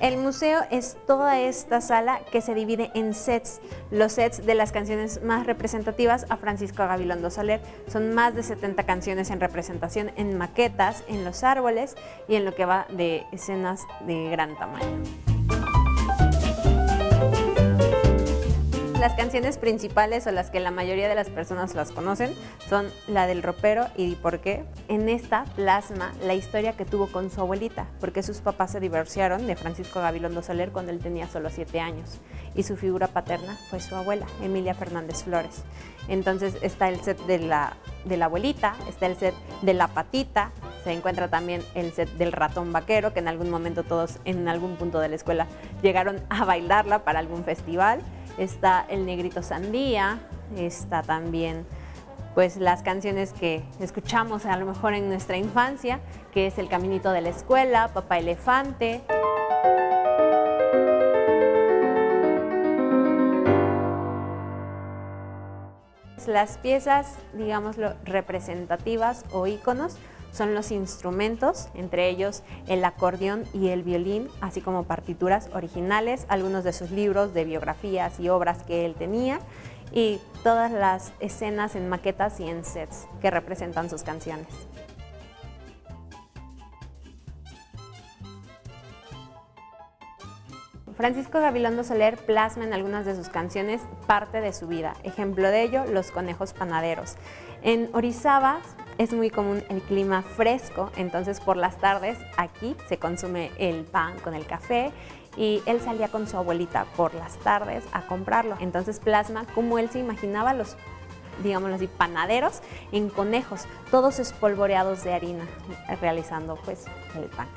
El 0.01 0.17
museo 0.17 0.61
es 0.71 0.97
toda 1.05 1.39
esta 1.39 1.79
sala 1.79 2.21
que 2.31 2.41
se 2.41 2.55
divide 2.55 2.89
en 2.95 3.13
sets. 3.13 3.61
Los 3.91 4.13
sets 4.13 4.43
de 4.43 4.55
las 4.55 4.71
canciones 4.71 5.21
más 5.21 5.45
representativas 5.45 6.25
a 6.29 6.37
Francisco 6.37 6.77
Gabilondo 6.87 7.29
Soler 7.29 7.61
son 7.87 8.11
más 8.15 8.33
de 8.33 8.41
70 8.41 8.83
canciones 8.87 9.29
en 9.29 9.39
representación 9.39 10.11
en 10.15 10.39
maquetas, 10.39 11.03
en 11.07 11.23
los 11.23 11.43
árboles 11.43 11.95
y 12.27 12.33
en 12.33 12.45
lo 12.45 12.55
que 12.55 12.65
va 12.65 12.87
de 12.89 13.27
escenas 13.31 13.81
de 14.07 14.27
gran 14.31 14.57
tamaño. 14.57 15.30
Las 19.01 19.15
canciones 19.15 19.57
principales 19.57 20.27
o 20.27 20.31
las 20.31 20.51
que 20.51 20.59
la 20.59 20.69
mayoría 20.69 21.09
de 21.09 21.15
las 21.15 21.31
personas 21.31 21.73
las 21.73 21.91
conocen 21.91 22.35
son 22.69 22.85
la 23.07 23.25
del 23.25 23.41
ropero 23.41 23.87
y 23.97 24.13
por 24.13 24.41
qué. 24.41 24.63
En 24.89 25.09
esta 25.09 25.45
plasma 25.55 26.13
la 26.21 26.35
historia 26.35 26.73
que 26.73 26.85
tuvo 26.85 27.07
con 27.07 27.31
su 27.31 27.41
abuelita, 27.41 27.87
porque 27.99 28.21
sus 28.21 28.41
papás 28.41 28.73
se 28.73 28.79
divorciaron 28.79 29.47
de 29.47 29.55
Francisco 29.55 30.01
Gabilondo 30.01 30.43
Soler 30.43 30.69
cuando 30.69 30.91
él 30.91 30.99
tenía 30.99 31.27
solo 31.27 31.49
7 31.49 31.79
años 31.79 32.19
y 32.53 32.61
su 32.61 32.77
figura 32.77 33.07
paterna 33.07 33.57
fue 33.71 33.79
su 33.79 33.95
abuela, 33.95 34.27
Emilia 34.43 34.75
Fernández 34.75 35.23
Flores. 35.23 35.63
Entonces 36.07 36.55
está 36.61 36.87
el 36.87 37.01
set 37.01 37.17
de 37.25 37.39
la, 37.39 37.77
de 38.05 38.17
la 38.17 38.25
abuelita, 38.25 38.75
está 38.87 39.07
el 39.07 39.15
set 39.15 39.33
de 39.63 39.73
la 39.73 39.87
patita, 39.87 40.51
se 40.83 40.91
encuentra 40.91 41.27
también 41.27 41.63
el 41.73 41.91
set 41.91 42.09
del 42.17 42.31
ratón 42.31 42.71
vaquero, 42.71 43.13
que 43.13 43.19
en 43.19 43.29
algún 43.29 43.49
momento 43.49 43.81
todos 43.81 44.19
en 44.25 44.47
algún 44.47 44.75
punto 44.75 44.99
de 44.99 45.09
la 45.09 45.15
escuela 45.15 45.47
llegaron 45.81 46.21
a 46.29 46.45
bailarla 46.45 47.03
para 47.03 47.17
algún 47.17 47.43
festival 47.43 48.01
está 48.43 48.85
El 48.89 49.05
Negrito 49.05 49.43
Sandía, 49.43 50.19
está 50.57 51.03
también 51.03 51.65
pues 52.33 52.57
las 52.57 52.81
canciones 52.81 53.33
que 53.33 53.63
escuchamos 53.79 54.45
a 54.45 54.57
lo 54.57 54.65
mejor 54.65 54.93
en 54.93 55.09
nuestra 55.09 55.37
infancia, 55.37 55.99
que 56.31 56.47
es 56.47 56.57
El 56.57 56.69
Caminito 56.69 57.11
de 57.11 57.21
la 57.21 57.29
Escuela, 57.29 57.89
Papá 57.93 58.17
Elefante. 58.17 59.01
Las 66.25 66.57
piezas, 66.59 67.17
digámoslo, 67.33 67.93
representativas 68.05 69.25
o 69.31 69.47
íconos 69.47 69.97
son 70.31 70.55
los 70.55 70.71
instrumentos, 70.71 71.69
entre 71.73 72.09
ellos 72.09 72.43
el 72.67 72.83
acordeón 72.85 73.43
y 73.53 73.69
el 73.69 73.83
violín, 73.83 74.29
así 74.41 74.61
como 74.61 74.83
partituras 74.83 75.49
originales, 75.53 76.25
algunos 76.29 76.63
de 76.63 76.73
sus 76.73 76.91
libros 76.91 77.33
de 77.33 77.45
biografías 77.45 78.19
y 78.19 78.29
obras 78.29 78.63
que 78.63 78.85
él 78.85 78.95
tenía 78.95 79.39
y 79.91 80.19
todas 80.43 80.71
las 80.71 81.13
escenas 81.19 81.75
en 81.75 81.89
maquetas 81.89 82.39
y 82.39 82.49
en 82.49 82.63
sets 82.63 83.07
que 83.21 83.29
representan 83.29 83.89
sus 83.89 84.03
canciones. 84.03 84.47
Francisco 90.95 91.39
Gabilondo 91.39 91.83
Soler 91.83 92.15
plasma 92.15 92.63
en 92.63 92.73
algunas 92.73 93.05
de 93.05 93.15
sus 93.15 93.27
canciones 93.27 93.81
parte 94.05 94.39
de 94.39 94.53
su 94.53 94.67
vida. 94.67 94.93
Ejemplo 95.03 95.49
de 95.49 95.63
ello, 95.63 95.85
Los 95.85 96.11
conejos 96.11 96.53
panaderos. 96.53 97.15
En 97.63 97.89
Orizaba 97.93 98.61
es 98.97 99.13
muy 99.13 99.29
común 99.29 99.63
el 99.69 99.81
clima 99.81 100.21
fresco, 100.21 100.91
entonces 100.95 101.39
por 101.39 101.57
las 101.57 101.77
tardes 101.77 102.17
aquí 102.37 102.75
se 102.87 102.97
consume 102.97 103.51
el 103.57 103.83
pan 103.83 104.19
con 104.19 104.33
el 104.33 104.45
café 104.45 104.91
y 105.37 105.61
él 105.65 105.79
salía 105.81 106.09
con 106.09 106.27
su 106.27 106.37
abuelita 106.37 106.85
por 106.95 107.13
las 107.13 107.37
tardes 107.37 107.83
a 107.93 108.05
comprarlo. 108.05 108.57
Entonces 108.59 108.99
plasma 108.99 109.45
cómo 109.55 109.79
él 109.79 109.89
se 109.89 109.99
imaginaba 109.99 110.53
los 110.53 110.75
digámoslo 111.43 111.75
así, 111.75 111.87
panaderos 111.87 112.61
en 112.91 113.09
conejos, 113.09 113.61
todos 113.89 114.19
espolvoreados 114.19 115.03
de 115.03 115.13
harina, 115.13 115.47
realizando 115.99 116.55
pues 116.65 116.85
el 117.15 117.23
pan. 117.29 117.47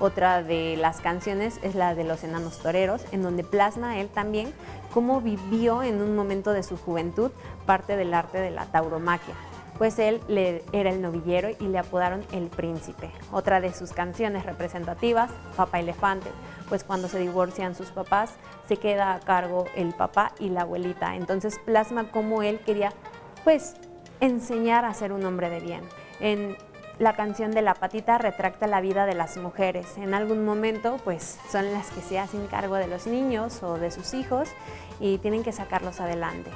Otra 0.00 0.42
de 0.42 0.76
las 0.76 1.00
canciones 1.00 1.60
es 1.62 1.76
la 1.76 1.94
de 1.94 2.02
los 2.02 2.24
enanos 2.24 2.58
toreros, 2.58 3.04
en 3.12 3.22
donde 3.22 3.44
plasma 3.44 4.00
él 4.00 4.08
también 4.08 4.52
cómo 4.92 5.20
vivió 5.20 5.84
en 5.84 6.02
un 6.02 6.16
momento 6.16 6.52
de 6.52 6.64
su 6.64 6.76
juventud 6.76 7.30
parte 7.66 7.96
del 7.96 8.12
arte 8.12 8.38
de 8.38 8.50
la 8.50 8.66
tauromaquia 8.66 9.34
pues 9.78 9.98
él 9.98 10.20
le, 10.28 10.62
era 10.72 10.90
el 10.90 11.02
novillero 11.02 11.50
y 11.58 11.64
le 11.64 11.78
apodaron 11.78 12.24
el 12.32 12.48
príncipe. 12.48 13.10
Otra 13.30 13.60
de 13.60 13.72
sus 13.72 13.92
canciones 13.92 14.44
representativas, 14.44 15.30
Papá 15.56 15.80
Elefante, 15.80 16.30
pues 16.68 16.84
cuando 16.84 17.08
se 17.08 17.18
divorcian 17.18 17.74
sus 17.74 17.90
papás 17.90 18.34
se 18.68 18.76
queda 18.76 19.14
a 19.14 19.20
cargo 19.20 19.66
el 19.76 19.94
papá 19.94 20.32
y 20.38 20.48
la 20.48 20.62
abuelita. 20.62 21.16
Entonces 21.16 21.58
plasma 21.58 22.10
cómo 22.10 22.42
él 22.42 22.60
quería 22.60 22.92
pues 23.44 23.74
enseñar 24.20 24.84
a 24.84 24.94
ser 24.94 25.12
un 25.12 25.24
hombre 25.24 25.50
de 25.50 25.60
bien. 25.60 25.82
En 26.20 26.56
la 26.98 27.16
canción 27.16 27.50
de 27.50 27.62
La 27.62 27.74
Patita 27.74 28.18
retracta 28.18 28.66
la 28.66 28.80
vida 28.80 29.06
de 29.06 29.14
las 29.14 29.36
mujeres. 29.36 29.98
En 29.98 30.14
algún 30.14 30.44
momento 30.44 30.98
pues 31.04 31.38
son 31.50 31.72
las 31.72 31.90
que 31.90 32.00
se 32.00 32.18
hacen 32.18 32.46
cargo 32.46 32.76
de 32.76 32.86
los 32.86 33.06
niños 33.06 33.62
o 33.62 33.78
de 33.78 33.90
sus 33.90 34.14
hijos 34.14 34.48
y 35.00 35.18
tienen 35.18 35.42
que 35.42 35.52
sacarlos 35.52 36.00
adelante. 36.00 36.50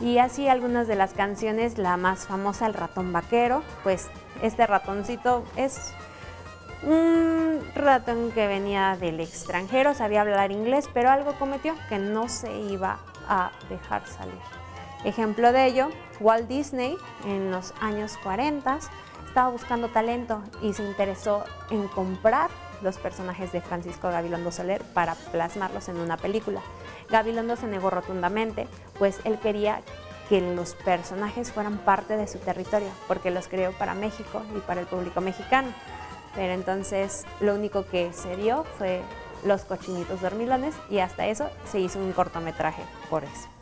Y 0.00 0.18
así 0.18 0.48
algunas 0.48 0.88
de 0.88 0.94
las 0.96 1.12
canciones, 1.12 1.76
la 1.76 1.96
más 1.96 2.26
famosa, 2.26 2.66
El 2.66 2.74
ratón 2.74 3.12
vaquero, 3.12 3.62
pues 3.82 4.08
este 4.42 4.66
ratoncito 4.66 5.44
es 5.56 5.92
un 6.82 7.60
ratón 7.74 8.30
que 8.32 8.46
venía 8.46 8.96
del 8.98 9.20
extranjero, 9.20 9.94
sabía 9.94 10.22
hablar 10.22 10.50
inglés, 10.50 10.88
pero 10.94 11.10
algo 11.10 11.34
cometió 11.34 11.74
que 11.90 11.98
no 11.98 12.28
se 12.28 12.50
iba 12.60 12.98
a 13.28 13.50
dejar 13.68 14.06
salir. 14.06 14.40
Ejemplo 15.04 15.52
de 15.52 15.66
ello, 15.66 15.90
Walt 16.20 16.48
Disney 16.48 16.96
en 17.26 17.50
los 17.50 17.74
años 17.80 18.16
40 18.22 18.78
estaba 19.26 19.50
buscando 19.50 19.88
talento 19.88 20.42
y 20.62 20.72
se 20.72 20.82
interesó 20.82 21.44
en 21.70 21.88
comprar 21.88 22.50
los 22.82 22.98
personajes 22.98 23.52
de 23.52 23.60
Francisco 23.60 24.10
Gabilondo 24.10 24.50
Soler 24.52 24.82
para 24.94 25.14
plasmarlos 25.14 25.88
en 25.88 25.98
una 25.98 26.16
película. 26.16 26.60
Gabilondo 27.08 27.56
se 27.56 27.66
negó 27.66 27.90
rotundamente, 27.90 28.68
pues 28.98 29.20
él 29.24 29.38
quería 29.38 29.82
que 30.28 30.40
los 30.40 30.74
personajes 30.74 31.50
fueran 31.50 31.78
parte 31.78 32.16
de 32.16 32.28
su 32.28 32.38
territorio, 32.38 32.88
porque 33.08 33.30
los 33.30 33.48
creó 33.48 33.72
para 33.72 33.94
México 33.94 34.42
y 34.56 34.60
para 34.60 34.80
el 34.80 34.86
público 34.86 35.20
mexicano. 35.20 35.68
Pero 36.34 36.52
entonces 36.52 37.24
lo 37.40 37.54
único 37.54 37.84
que 37.86 38.12
se 38.12 38.36
dio 38.36 38.64
fue 38.78 39.02
los 39.44 39.64
cochinitos 39.64 40.20
dormilones 40.20 40.74
y 40.88 41.00
hasta 41.00 41.26
eso 41.26 41.50
se 41.70 41.80
hizo 41.80 41.98
un 41.98 42.12
cortometraje 42.12 42.82
por 43.08 43.24
eso. 43.24 43.59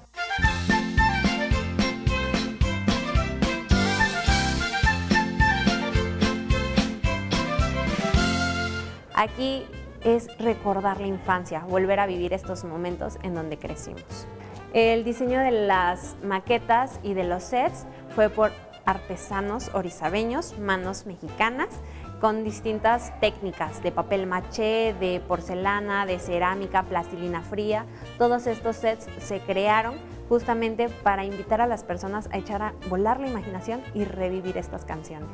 Aquí 9.18 9.66
es 10.04 10.28
recordar 10.38 11.00
la 11.00 11.08
infancia, 11.08 11.64
volver 11.68 11.98
a 11.98 12.06
vivir 12.06 12.32
estos 12.32 12.62
momentos 12.62 13.18
en 13.24 13.34
donde 13.34 13.58
crecimos. 13.58 14.28
El 14.72 15.02
diseño 15.02 15.40
de 15.40 15.50
las 15.50 16.14
maquetas 16.22 17.00
y 17.02 17.14
de 17.14 17.24
los 17.24 17.42
sets 17.42 17.84
fue 18.14 18.30
por 18.30 18.52
artesanos 18.84 19.74
orizabeños, 19.74 20.56
manos 20.60 21.04
mexicanas, 21.04 21.80
con 22.20 22.44
distintas 22.44 23.12
técnicas 23.18 23.82
de 23.82 23.90
papel 23.90 24.28
maché, 24.28 24.94
de 25.00 25.20
porcelana, 25.26 26.06
de 26.06 26.20
cerámica, 26.20 26.84
plastilina 26.84 27.42
fría. 27.42 27.86
Todos 28.18 28.46
estos 28.46 28.76
sets 28.76 29.08
se 29.18 29.40
crearon 29.40 29.96
justamente 30.28 30.88
para 30.88 31.24
invitar 31.24 31.60
a 31.60 31.66
las 31.66 31.82
personas 31.82 32.28
a 32.30 32.38
echar 32.38 32.62
a 32.62 32.72
volar 32.88 33.18
la 33.18 33.26
imaginación 33.26 33.82
y 33.94 34.04
revivir 34.04 34.56
estas 34.56 34.84
canciones 34.84 35.28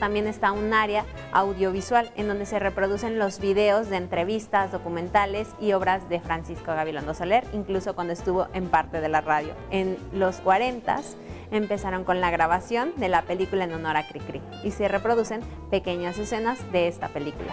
también 0.00 0.26
está 0.26 0.50
un 0.50 0.72
área 0.72 1.04
audiovisual 1.32 2.10
en 2.16 2.26
donde 2.26 2.46
se 2.46 2.58
reproducen 2.58 3.18
los 3.18 3.38
videos 3.38 3.88
de 3.90 3.96
entrevistas, 3.96 4.72
documentales 4.72 5.48
y 5.60 5.72
obras 5.74 6.08
de 6.08 6.18
Francisco 6.18 6.72
Gabilondo 6.74 7.14
Soler, 7.14 7.44
incluso 7.52 7.94
cuando 7.94 8.14
estuvo 8.14 8.48
en 8.54 8.68
parte 8.68 9.00
de 9.00 9.08
la 9.08 9.20
radio. 9.20 9.54
En 9.70 9.98
los 10.12 10.38
40 10.38 10.80
empezaron 11.50 12.04
con 12.04 12.20
la 12.20 12.30
grabación 12.30 12.92
de 12.96 13.08
la 13.08 13.22
película 13.22 13.64
en 13.64 13.74
honor 13.74 13.96
a 13.96 14.08
Cricri 14.08 14.40
y 14.64 14.70
se 14.70 14.88
reproducen 14.88 15.40
pequeñas 15.70 16.18
escenas 16.18 16.58
de 16.72 16.88
esta 16.88 17.08
película. 17.08 17.52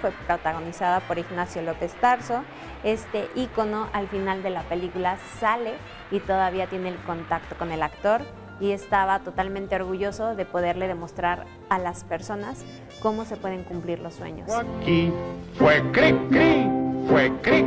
Fue 0.00 0.12
protagonizada 0.26 1.00
por 1.00 1.18
Ignacio 1.18 1.60
López 1.62 1.92
Tarso. 2.00 2.44
Este 2.84 3.28
ícono 3.34 3.88
al 3.92 4.06
final 4.08 4.44
de 4.44 4.50
la 4.50 4.62
película 4.62 5.18
sale 5.40 5.74
y 6.12 6.20
todavía 6.20 6.68
tiene 6.68 6.90
el 6.90 6.96
contacto 6.98 7.56
con 7.56 7.72
el 7.72 7.82
actor 7.82 8.22
y 8.60 8.72
estaba 8.72 9.20
totalmente 9.20 9.76
orgulloso 9.76 10.34
de 10.34 10.44
poderle 10.44 10.88
demostrar 10.88 11.46
a 11.68 11.78
las 11.78 12.04
personas 12.04 12.64
cómo 13.00 13.24
se 13.24 13.36
pueden 13.36 13.64
cumplir 13.64 14.00
los 14.00 14.14
sueños. 14.14 14.50
Aquí 14.50 15.12
fue 15.54 15.82
cri, 15.92 16.12
cri, 16.30 16.70
fue 17.08 17.32
cri. 17.42 17.64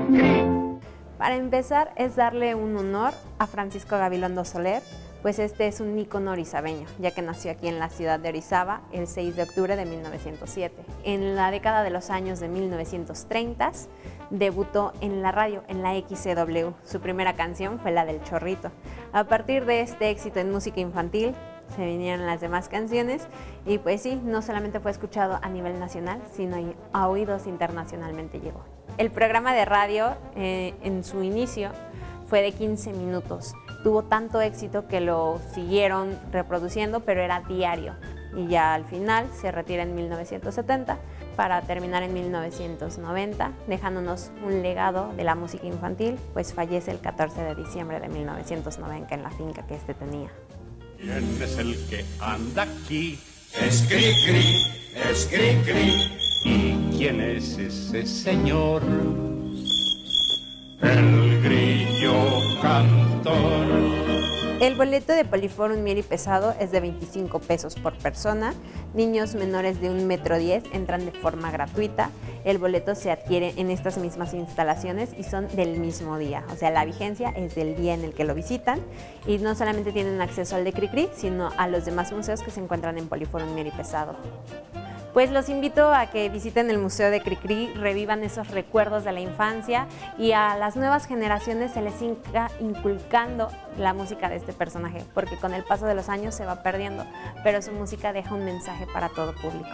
Para 1.18 1.36
empezar 1.36 1.92
es 1.96 2.16
darle 2.16 2.56
un 2.56 2.76
honor 2.78 3.14
a 3.38 3.46
Francisco 3.46 3.96
Gabilondo 3.98 4.44
Soler, 4.44 4.82
pues 5.22 5.38
este 5.38 5.68
es 5.68 5.80
un 5.80 5.98
ícono 6.00 6.32
orizabeño, 6.32 6.88
ya 6.98 7.12
que 7.12 7.22
nació 7.22 7.52
aquí 7.52 7.68
en 7.68 7.78
la 7.78 7.90
ciudad 7.90 8.20
de 8.20 8.30
Orizaba 8.30 8.82
el 8.92 9.06
6 9.06 9.36
de 9.36 9.44
octubre 9.44 9.76
de 9.76 9.86
1907. 9.86 10.84
En 11.04 11.36
la 11.36 11.52
década 11.52 11.84
de 11.84 11.92
los 11.92 12.10
años 12.10 12.40
de 12.40 12.48
1930 12.48 13.72
debutó 14.32 14.94
en 15.02 15.22
la 15.22 15.32
radio, 15.32 15.64
en 15.68 15.84
la 15.84 15.94
XCW. 15.94 16.72
Su 16.84 17.00
primera 17.02 17.36
canción 17.36 17.80
fue 17.80 17.92
la 17.92 18.06
del 18.06 18.24
Chorrito. 18.24 18.72
A 19.14 19.26
partir 19.26 19.66
de 19.66 19.82
este 19.82 20.10
éxito 20.10 20.40
en 20.40 20.52
música 20.52 20.80
infantil, 20.80 21.36
se 21.76 21.86
vinieron 21.86 22.26
las 22.26 22.40
demás 22.40 22.70
canciones 22.70 23.28
y 23.66 23.78
pues 23.78 24.02
sí, 24.02 24.16
no 24.24 24.42
solamente 24.42 24.80
fue 24.80 24.92
escuchado 24.92 25.38
a 25.42 25.50
nivel 25.50 25.80
nacional, 25.80 26.22
sino 26.32 26.58
a 26.94 27.08
oídos 27.10 27.46
internacionalmente 27.46 28.40
llegó. 28.40 28.64
El 28.98 29.12
programa 29.12 29.54
de 29.54 29.66
radio 29.66 30.16
eh, 30.36 30.74
en 30.84 31.04
su 31.04 31.24
inicio 31.24 31.72
fue 32.28 32.42
de 32.42 32.54
15 32.54 32.94
minutos. 32.94 33.54
Tuvo 33.84 34.04
tanto 34.04 34.40
éxito 34.40 34.88
que 34.88 35.02
lo 35.02 35.40
siguieron 35.54 36.18
reproduciendo, 36.32 37.02
pero 37.02 37.22
era 37.22 37.42
diario. 37.42 37.96
Y 38.38 38.48
ya 38.48 38.74
al 38.74 38.86
final 38.86 39.28
se 39.34 39.52
retira 39.52 39.84
en 39.84 39.94
1970 39.94 40.98
para 41.36 41.62
terminar 41.62 42.04
en 42.04 42.14
1990, 42.14 43.52
dejándonos 43.68 44.32
un 44.46 44.62
legado 44.62 45.14
de 45.16 45.24
la 45.24 45.36
música 45.36 45.66
infantil, 45.66 46.18
pues 46.34 46.54
fallece 46.54 46.92
el 46.92 47.00
14 47.00 47.42
de 47.42 47.56
diciembre 47.56 48.00
de 48.00 48.10
1990 48.10 49.16
en 49.16 49.24
la 49.24 49.32
finca 49.32 49.66
que 49.66 49.76
este 49.76 49.94
tenía. 49.94 50.30
¿Quién 50.98 51.42
es 51.42 51.58
el 51.58 51.76
que 51.90 52.06
anda 52.20 52.64
aquí? 52.64 53.20
Es 53.60 53.84
cri 53.90 54.14
cri, 54.26 54.66
es 55.10 55.28
cri 55.28 55.56
cri. 55.66 56.22
¿Y 56.44 56.98
quién 56.98 57.22
es 57.22 57.58
ese 57.58 58.06
señor? 58.06 58.82
El 60.82 61.42
grillo 61.42 62.14
cantor. 62.62 63.81
El 64.62 64.76
boleto 64.76 65.14
de 65.14 65.26
Poliforum 65.26 65.82
Mieri 65.82 66.04
Pesado 66.04 66.54
es 66.60 66.72
de 66.72 66.82
25 66.82 67.40
pesos 67.40 67.74
por 67.74 67.98
persona. 67.98 68.54
Niños 68.94 69.34
menores 69.34 69.82
de 69.82 69.90
1,10 69.90 70.06
metro 70.06 70.38
diez 70.38 70.64
entran 70.72 71.04
de 71.04 71.12
forma 71.12 71.50
gratuita. 71.50 72.12
El 72.46 72.60
boleto 72.60 72.94
se 72.94 73.10
adquiere 73.10 73.56
en 73.58 73.72
estas 73.72 73.98
mismas 73.98 74.36
instalaciones 74.36 75.16
y 75.18 75.24
son 75.24 75.48
del 75.56 75.80
mismo 75.80 76.20
día. 76.20 76.46
O 76.54 76.56
sea, 76.56 76.70
la 76.70 76.86
vigencia 76.86 77.30
es 77.30 77.56
del 77.56 77.76
día 77.76 77.96
en 77.96 78.04
el 78.04 78.14
que 78.14 78.24
lo 78.24 78.36
visitan. 78.36 78.80
Y 79.26 79.40
no 79.40 79.56
solamente 79.56 79.92
tienen 79.92 80.22
acceso 80.22 80.56
al 80.56 80.64
de 80.64 80.74
Cricri, 80.74 81.10
sino 81.16 81.50
a 81.58 81.68
los 81.68 81.86
demás 81.86 82.12
museos 82.12 82.44
que 82.44 82.52
se 82.52 82.60
encuentran 82.60 83.00
en 83.00 83.08
Poliforum 83.08 83.56
Mieri 83.56 83.72
Pesado. 83.72 84.16
Pues 85.14 85.30
los 85.30 85.50
invito 85.50 85.94
a 85.94 86.08
que 86.08 86.30
visiten 86.30 86.70
el 86.70 86.78
Museo 86.78 87.12
de 87.12 87.22
Cricri, 87.22 87.74
revivan 87.74 88.24
esos 88.24 88.48
recuerdos 88.50 89.04
de 89.04 89.12
la 89.12 89.20
infancia 89.20 89.88
y 90.18 90.32
a 90.32 90.56
las 90.56 90.78
nuevas 90.78 91.06
generaciones 91.06 91.74
se 91.74 91.82
les 91.82 92.02
inculcando 92.62 93.50
la 93.78 93.94
música 93.94 94.30
de 94.30 94.38
este 94.38 94.54
personaje, 94.54 95.04
porque 95.14 95.38
con 95.38 95.54
el 95.54 95.66
paso 95.66 95.86
de 95.86 95.96
los 95.96 96.08
años 96.08 96.34
se 96.34 96.46
va 96.46 96.64
perdiendo, 96.64 97.06
pero 97.44 97.62
su 97.62 97.74
música 97.74 98.14
deja 98.14 98.34
un 98.34 98.46
mensaje 98.46 98.88
para 98.94 99.10
todo 99.10 99.34
público. 99.36 99.70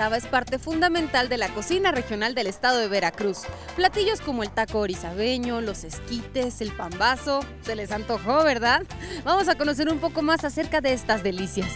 Es 0.00 0.26
parte 0.26 0.58
fundamental 0.58 1.28
de 1.28 1.36
la 1.36 1.50
cocina 1.50 1.92
regional 1.92 2.34
del 2.34 2.46
estado 2.46 2.78
de 2.78 2.88
Veracruz. 2.88 3.42
Platillos 3.76 4.22
como 4.22 4.42
el 4.42 4.48
taco 4.48 4.78
orizabeño, 4.78 5.60
los 5.60 5.84
esquites, 5.84 6.62
el 6.62 6.72
pambazo, 6.72 7.40
se 7.60 7.76
les 7.76 7.92
antojó, 7.92 8.42
¿verdad? 8.42 8.82
Vamos 9.24 9.48
a 9.48 9.56
conocer 9.56 9.90
un 9.90 9.98
poco 9.98 10.22
más 10.22 10.42
acerca 10.42 10.80
de 10.80 10.94
estas 10.94 11.22
delicias. 11.22 11.68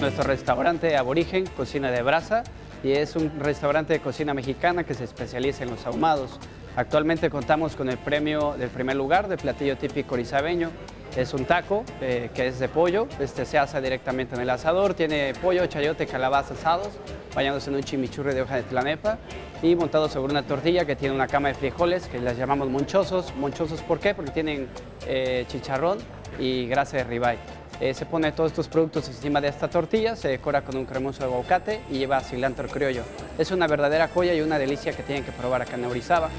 Nuestro 0.00 0.24
restaurante 0.24 0.96
Aborigen, 0.96 1.46
Cocina 1.46 1.92
de 1.92 2.02
Brasa, 2.02 2.42
y 2.82 2.90
es 2.90 3.14
un 3.14 3.38
restaurante 3.38 3.92
de 3.92 4.00
cocina 4.00 4.34
mexicana 4.34 4.82
que 4.82 4.94
se 4.94 5.04
especializa 5.04 5.62
en 5.62 5.70
los 5.70 5.86
ahumados. 5.86 6.40
Actualmente 6.76 7.30
contamos 7.30 7.74
con 7.74 7.88
el 7.88 7.96
premio 7.96 8.54
del 8.58 8.68
primer 8.68 8.96
lugar 8.96 9.28
de 9.28 9.38
platillo 9.38 9.78
típico 9.78 10.12
orizabeño. 10.14 10.70
Es 11.16 11.32
un 11.32 11.46
taco 11.46 11.84
eh, 12.02 12.28
que 12.34 12.48
es 12.48 12.58
de 12.58 12.68
pollo, 12.68 13.08
este 13.18 13.46
se 13.46 13.56
asa 13.56 13.80
directamente 13.80 14.34
en 14.34 14.42
el 14.42 14.50
asador, 14.50 14.92
tiene 14.92 15.32
pollo, 15.40 15.64
chayote, 15.64 16.06
calabaza 16.06 16.52
asados, 16.52 16.90
bañados 17.34 17.66
en 17.68 17.76
un 17.76 17.82
chimichurri 17.82 18.34
de 18.34 18.42
hoja 18.42 18.56
de 18.56 18.64
tlanepa 18.64 19.16
y 19.62 19.74
montado 19.74 20.10
sobre 20.10 20.30
una 20.30 20.42
tortilla 20.42 20.84
que 20.84 20.94
tiene 20.94 21.14
una 21.14 21.26
cama 21.26 21.48
de 21.48 21.54
frijoles 21.54 22.08
que 22.08 22.20
las 22.20 22.36
llamamos 22.36 22.68
monchosos. 22.68 23.34
¿Monchosos 23.36 23.80
por 23.80 23.98
qué? 23.98 24.14
Porque 24.14 24.32
tienen 24.32 24.68
eh, 25.06 25.46
chicharrón 25.48 25.96
y 26.38 26.66
grasa 26.66 26.98
de 26.98 27.04
ribeye. 27.04 27.38
Eh, 27.78 27.92
se 27.92 28.06
pone 28.06 28.32
todos 28.32 28.52
estos 28.52 28.68
productos 28.68 29.06
encima 29.08 29.38
de 29.40 29.48
esta 29.48 29.68
tortilla, 29.68 30.16
se 30.16 30.28
decora 30.28 30.62
con 30.62 30.76
un 30.76 30.86
cremoso 30.86 31.18
de 31.18 31.24
aguacate 31.26 31.80
y 31.90 31.98
lleva 31.98 32.20
cilantro 32.20 32.68
criollo. 32.68 33.02
Es 33.36 33.50
una 33.50 33.66
verdadera 33.66 34.08
joya 34.08 34.32
y 34.32 34.40
una 34.40 34.58
delicia 34.58 34.92
que 34.92 35.02
tienen 35.02 35.24
que 35.24 35.32
probar 35.32 35.60
acá 35.60 35.74
en 35.74 35.84
Orizaba. 35.84 36.30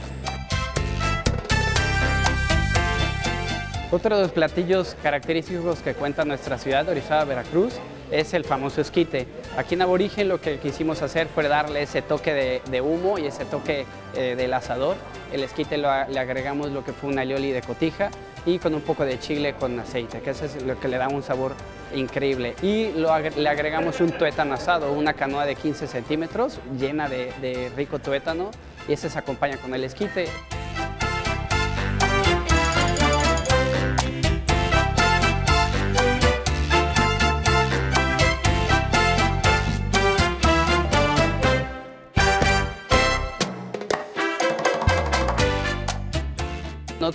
Otro 3.91 4.15
de 4.17 4.23
los 4.23 4.31
platillos 4.31 4.97
característicos 5.03 5.79
que 5.79 5.93
cuenta 5.93 6.25
nuestra 6.25 6.57
ciudad 6.57 6.85
de 6.85 6.91
Orizaba, 6.91 7.23
Veracruz, 7.23 7.75
es 8.09 8.33
el 8.33 8.43
famoso 8.43 8.81
esquite. 8.81 9.27
Aquí 9.57 9.75
en 9.75 9.83
Aborigen 9.83 10.27
lo 10.27 10.41
que 10.41 10.57
quisimos 10.57 11.01
hacer 11.03 11.27
fue 11.27 11.47
darle 11.47 11.83
ese 11.83 12.01
toque 12.01 12.61
de, 12.69 12.81
humo 12.81 13.19
y 13.19 13.27
ese 13.27 13.45
toque 13.45 13.85
eh, 14.15 14.35
del 14.35 14.53
asador. 14.53 14.95
El 15.31 15.43
esquite 15.43 15.77
le 15.77 15.87
agregamos 15.87 16.71
lo 16.71 16.83
que 16.83 16.93
fue 16.93 17.11
un 17.11 17.19
alioli 17.19 17.51
de 17.51 17.61
cotija 17.61 18.09
y 18.47 18.59
con 18.59 18.73
un 18.73 18.81
poco 18.81 19.03
de 19.05 19.19
chile 19.19 19.53
con 19.59 19.77
aceite, 19.77 20.21
que 20.21 20.29
eso 20.29 20.45
es 20.45 20.63
lo 20.63 20.79
que 20.79 20.87
le 20.87 20.97
da 20.97 21.09
un 21.09 21.21
sabor 21.21 21.53
increíble. 21.93 22.55
Y 22.61 22.93
lo, 22.93 23.15
le 23.19 23.49
agregamos 23.49 23.99
un 23.99 24.11
tuétano 24.11 24.53
asado, 24.53 24.93
una 24.93 25.13
canoa 25.13 25.45
de 25.45 25.55
15 25.55 25.85
centímetros 25.85 26.59
llena 26.79 27.09
de, 27.09 27.33
de 27.41 27.69
rico 27.75 27.99
tuétano 27.99 28.49
y 28.87 28.93
ese 28.93 29.09
se 29.09 29.19
acompaña 29.19 29.57
con 29.57 29.75
el 29.75 29.83
esquite. 29.83 30.27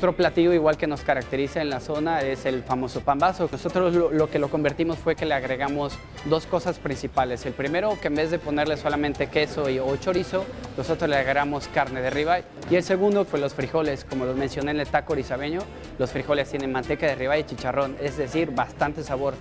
Otro 0.03 0.17
platillo 0.17 0.53
igual 0.53 0.77
que 0.77 0.89
nos 0.89 1.03
caracteriza 1.03 1.63
en 1.63 1.71
la 1.71 1.79
zona 1.79 2.23
es 2.23 2.45
el 2.45 2.65
famoso 2.65 3.03
pambazo. 3.03 3.49
Nosotros 3.53 3.95
lo, 3.95 4.29
que 4.29 4.41
lo 4.41 4.51
convertimos 4.51 4.99
fue 4.99 5.15
que 5.15 5.25
le 5.25 5.33
agregamos 5.33 5.97
dos 6.25 6.45
cosas 6.47 6.81
principales. 6.81 7.47
El 7.47 7.53
primero, 7.53 7.97
que 8.01 8.09
en 8.09 8.17
vez 8.17 8.33
de 8.33 8.41
ponerle 8.41 8.77
solamente 8.77 9.29
queso 9.29 9.71
y, 9.71 9.79
o 9.79 9.97
chorizo, 9.99 10.45
nosotros 10.77 11.09
le 11.09 11.15
agregamos 11.15 11.69
carne 11.69 12.03
de 12.03 12.11
ribeye. 12.11 12.43
Y 12.69 12.75
el 12.75 12.83
segundo 12.83 13.25
fue 13.25 13.39
los 13.39 13.55
frijoles, 13.55 14.05
como 14.05 14.25
los 14.25 14.35
mencioné 14.35 14.73
en 14.73 14.81
el 14.81 14.89
taco 14.89 15.13
orizabeño, 15.13 15.61
los 16.01 16.11
frijoles 16.11 16.51
tienen 16.51 16.73
manteca 16.73 17.07
de 17.07 17.15
ribeye 17.15 17.43
y 17.43 17.45
chicharrón, 17.45 17.97
es 18.01 18.17
decir, 18.17 18.51
bastante 18.51 19.05
sabor. 19.05 19.35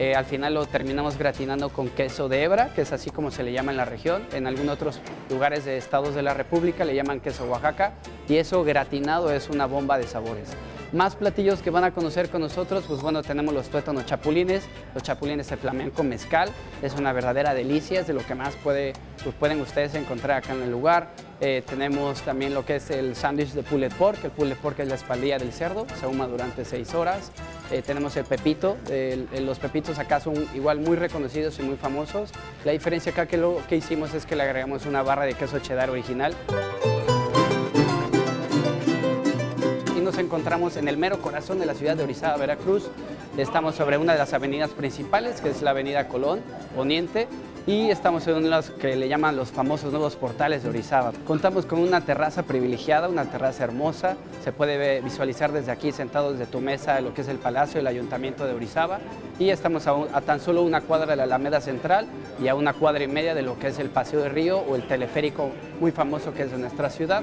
Eh, 0.00 0.14
al 0.14 0.24
final 0.24 0.54
lo 0.54 0.64
terminamos 0.64 1.18
gratinando 1.18 1.68
con 1.68 1.90
queso 1.90 2.30
de 2.30 2.42
hebra, 2.42 2.72
que 2.74 2.80
es 2.80 2.90
así 2.90 3.10
como 3.10 3.30
se 3.30 3.42
le 3.42 3.52
llama 3.52 3.70
en 3.70 3.76
la 3.76 3.84
región. 3.84 4.22
En 4.32 4.46
algunos 4.46 4.76
otros 4.76 4.98
lugares 5.28 5.66
de 5.66 5.76
estados 5.76 6.14
de 6.14 6.22
la 6.22 6.32
República 6.32 6.86
le 6.86 6.94
llaman 6.94 7.20
queso 7.20 7.44
Oaxaca 7.44 7.92
y 8.26 8.36
eso 8.36 8.64
gratinado 8.64 9.30
es 9.30 9.50
una 9.50 9.66
bomba 9.66 9.98
de 9.98 10.06
sabores. 10.06 10.48
Más 10.94 11.16
platillos 11.16 11.60
que 11.60 11.68
van 11.68 11.84
a 11.84 11.90
conocer 11.92 12.30
con 12.30 12.40
nosotros, 12.40 12.84
pues 12.88 13.02
bueno, 13.02 13.22
tenemos 13.22 13.52
los 13.52 13.68
tuétanos 13.68 14.06
chapulines, 14.06 14.64
los 14.94 15.02
chapulines 15.02 15.50
de 15.50 15.58
flamenco 15.58 16.02
mezcal, 16.02 16.48
es 16.82 16.94
una 16.94 17.12
verdadera 17.12 17.52
delicia, 17.52 18.00
es 18.00 18.06
de 18.06 18.14
lo 18.14 18.24
que 18.26 18.34
más 18.34 18.56
pues 18.64 18.94
pueden 19.38 19.60
ustedes 19.60 19.94
encontrar 19.96 20.38
acá 20.38 20.54
en 20.54 20.62
el 20.62 20.70
lugar. 20.70 21.10
Eh, 21.42 21.62
tenemos 21.66 22.22
también 22.22 22.54
lo 22.54 22.64
que 22.64 22.76
es 22.76 22.90
el 22.90 23.14
sándwich 23.14 23.52
de 23.52 23.62
pulled 23.62 23.92
pork, 23.92 24.24
el 24.24 24.30
pulled 24.30 24.56
pork 24.56 24.78
es 24.78 24.88
la 24.88 24.94
espaldilla 24.94 25.36
del 25.36 25.52
cerdo, 25.52 25.86
se 25.98 26.06
ahuma 26.06 26.26
durante 26.26 26.64
seis 26.64 26.94
horas. 26.94 27.30
Eh, 27.70 27.82
tenemos 27.82 28.16
el 28.16 28.24
pepito, 28.24 28.76
los 29.40 29.58
pepitos 29.58 29.98
acá 29.98 30.18
son 30.20 30.34
igual 30.54 30.80
muy 30.80 30.96
reconocidos 30.96 31.58
y 31.60 31.62
muy 31.62 31.76
famosos. 31.76 32.30
La 32.64 32.72
diferencia 32.72 33.12
acá 33.12 33.26
que 33.26 33.36
lo 33.36 33.62
que 33.68 33.76
hicimos 33.76 34.12
es 34.14 34.26
que 34.26 34.34
le 34.34 34.42
agregamos 34.42 34.86
una 34.86 35.02
barra 35.02 35.24
de 35.24 35.34
queso 35.34 35.58
cheddar 35.60 35.90
original. 35.90 36.34
nos 40.10 40.18
encontramos 40.18 40.76
en 40.76 40.88
el 40.88 40.96
mero 40.96 41.22
corazón 41.22 41.60
de 41.60 41.66
la 41.66 41.74
ciudad 41.74 41.96
de 41.96 42.02
Orizaba, 42.02 42.36
Veracruz. 42.36 42.90
Estamos 43.36 43.76
sobre 43.76 43.96
una 43.96 44.14
de 44.14 44.18
las 44.18 44.32
avenidas 44.32 44.70
principales, 44.70 45.40
que 45.40 45.50
es 45.50 45.62
la 45.62 45.70
avenida 45.70 46.08
Colón, 46.08 46.40
Poniente, 46.74 47.28
y 47.66 47.90
estamos 47.90 48.26
en 48.26 48.36
uno 48.36 48.44
de 48.44 48.50
los 48.50 48.70
que 48.70 48.96
le 48.96 49.08
llaman 49.08 49.36
los 49.36 49.50
famosos 49.50 49.92
nuevos 49.92 50.16
portales 50.16 50.62
de 50.62 50.68
Orizaba. 50.68 51.12
Contamos 51.26 51.66
con 51.66 51.80
una 51.80 52.00
terraza 52.00 52.42
privilegiada, 52.42 53.08
una 53.08 53.26
terraza 53.26 53.64
hermosa, 53.64 54.16
se 54.42 54.52
puede 54.52 55.00
visualizar 55.00 55.52
desde 55.52 55.70
aquí 55.70 55.92
sentado 55.92 56.32
desde 56.32 56.46
tu 56.46 56.60
mesa 56.60 57.00
lo 57.00 57.14
que 57.14 57.20
es 57.22 57.28
el 57.28 57.38
Palacio 57.38 57.78
del 57.78 57.86
Ayuntamiento 57.86 58.46
de 58.46 58.54
Orizaba 58.54 58.98
y 59.38 59.50
estamos 59.50 59.86
a, 59.86 59.92
a, 60.12 60.20
tan 60.20 60.40
solo 60.40 60.62
una 60.62 60.80
cuadra 60.80 61.06
de 61.06 61.16
la 61.16 61.24
Alameda 61.24 61.60
Central 61.60 62.06
y 62.42 62.48
a 62.48 62.54
una 62.54 62.72
cuadra 62.72 63.04
y 63.04 63.08
media 63.08 63.34
de 63.34 63.42
lo 63.42 63.58
que 63.58 63.68
es 63.68 63.78
el 63.78 63.90
Paseo 63.90 64.20
de 64.20 64.28
Río 64.28 64.58
o 64.58 64.76
el 64.76 64.86
teleférico 64.86 65.50
muy 65.80 65.92
famoso 65.92 66.32
que 66.32 66.44
es 66.44 66.50
de 66.50 66.58
nuestra 66.58 66.90
ciudad. 66.90 67.22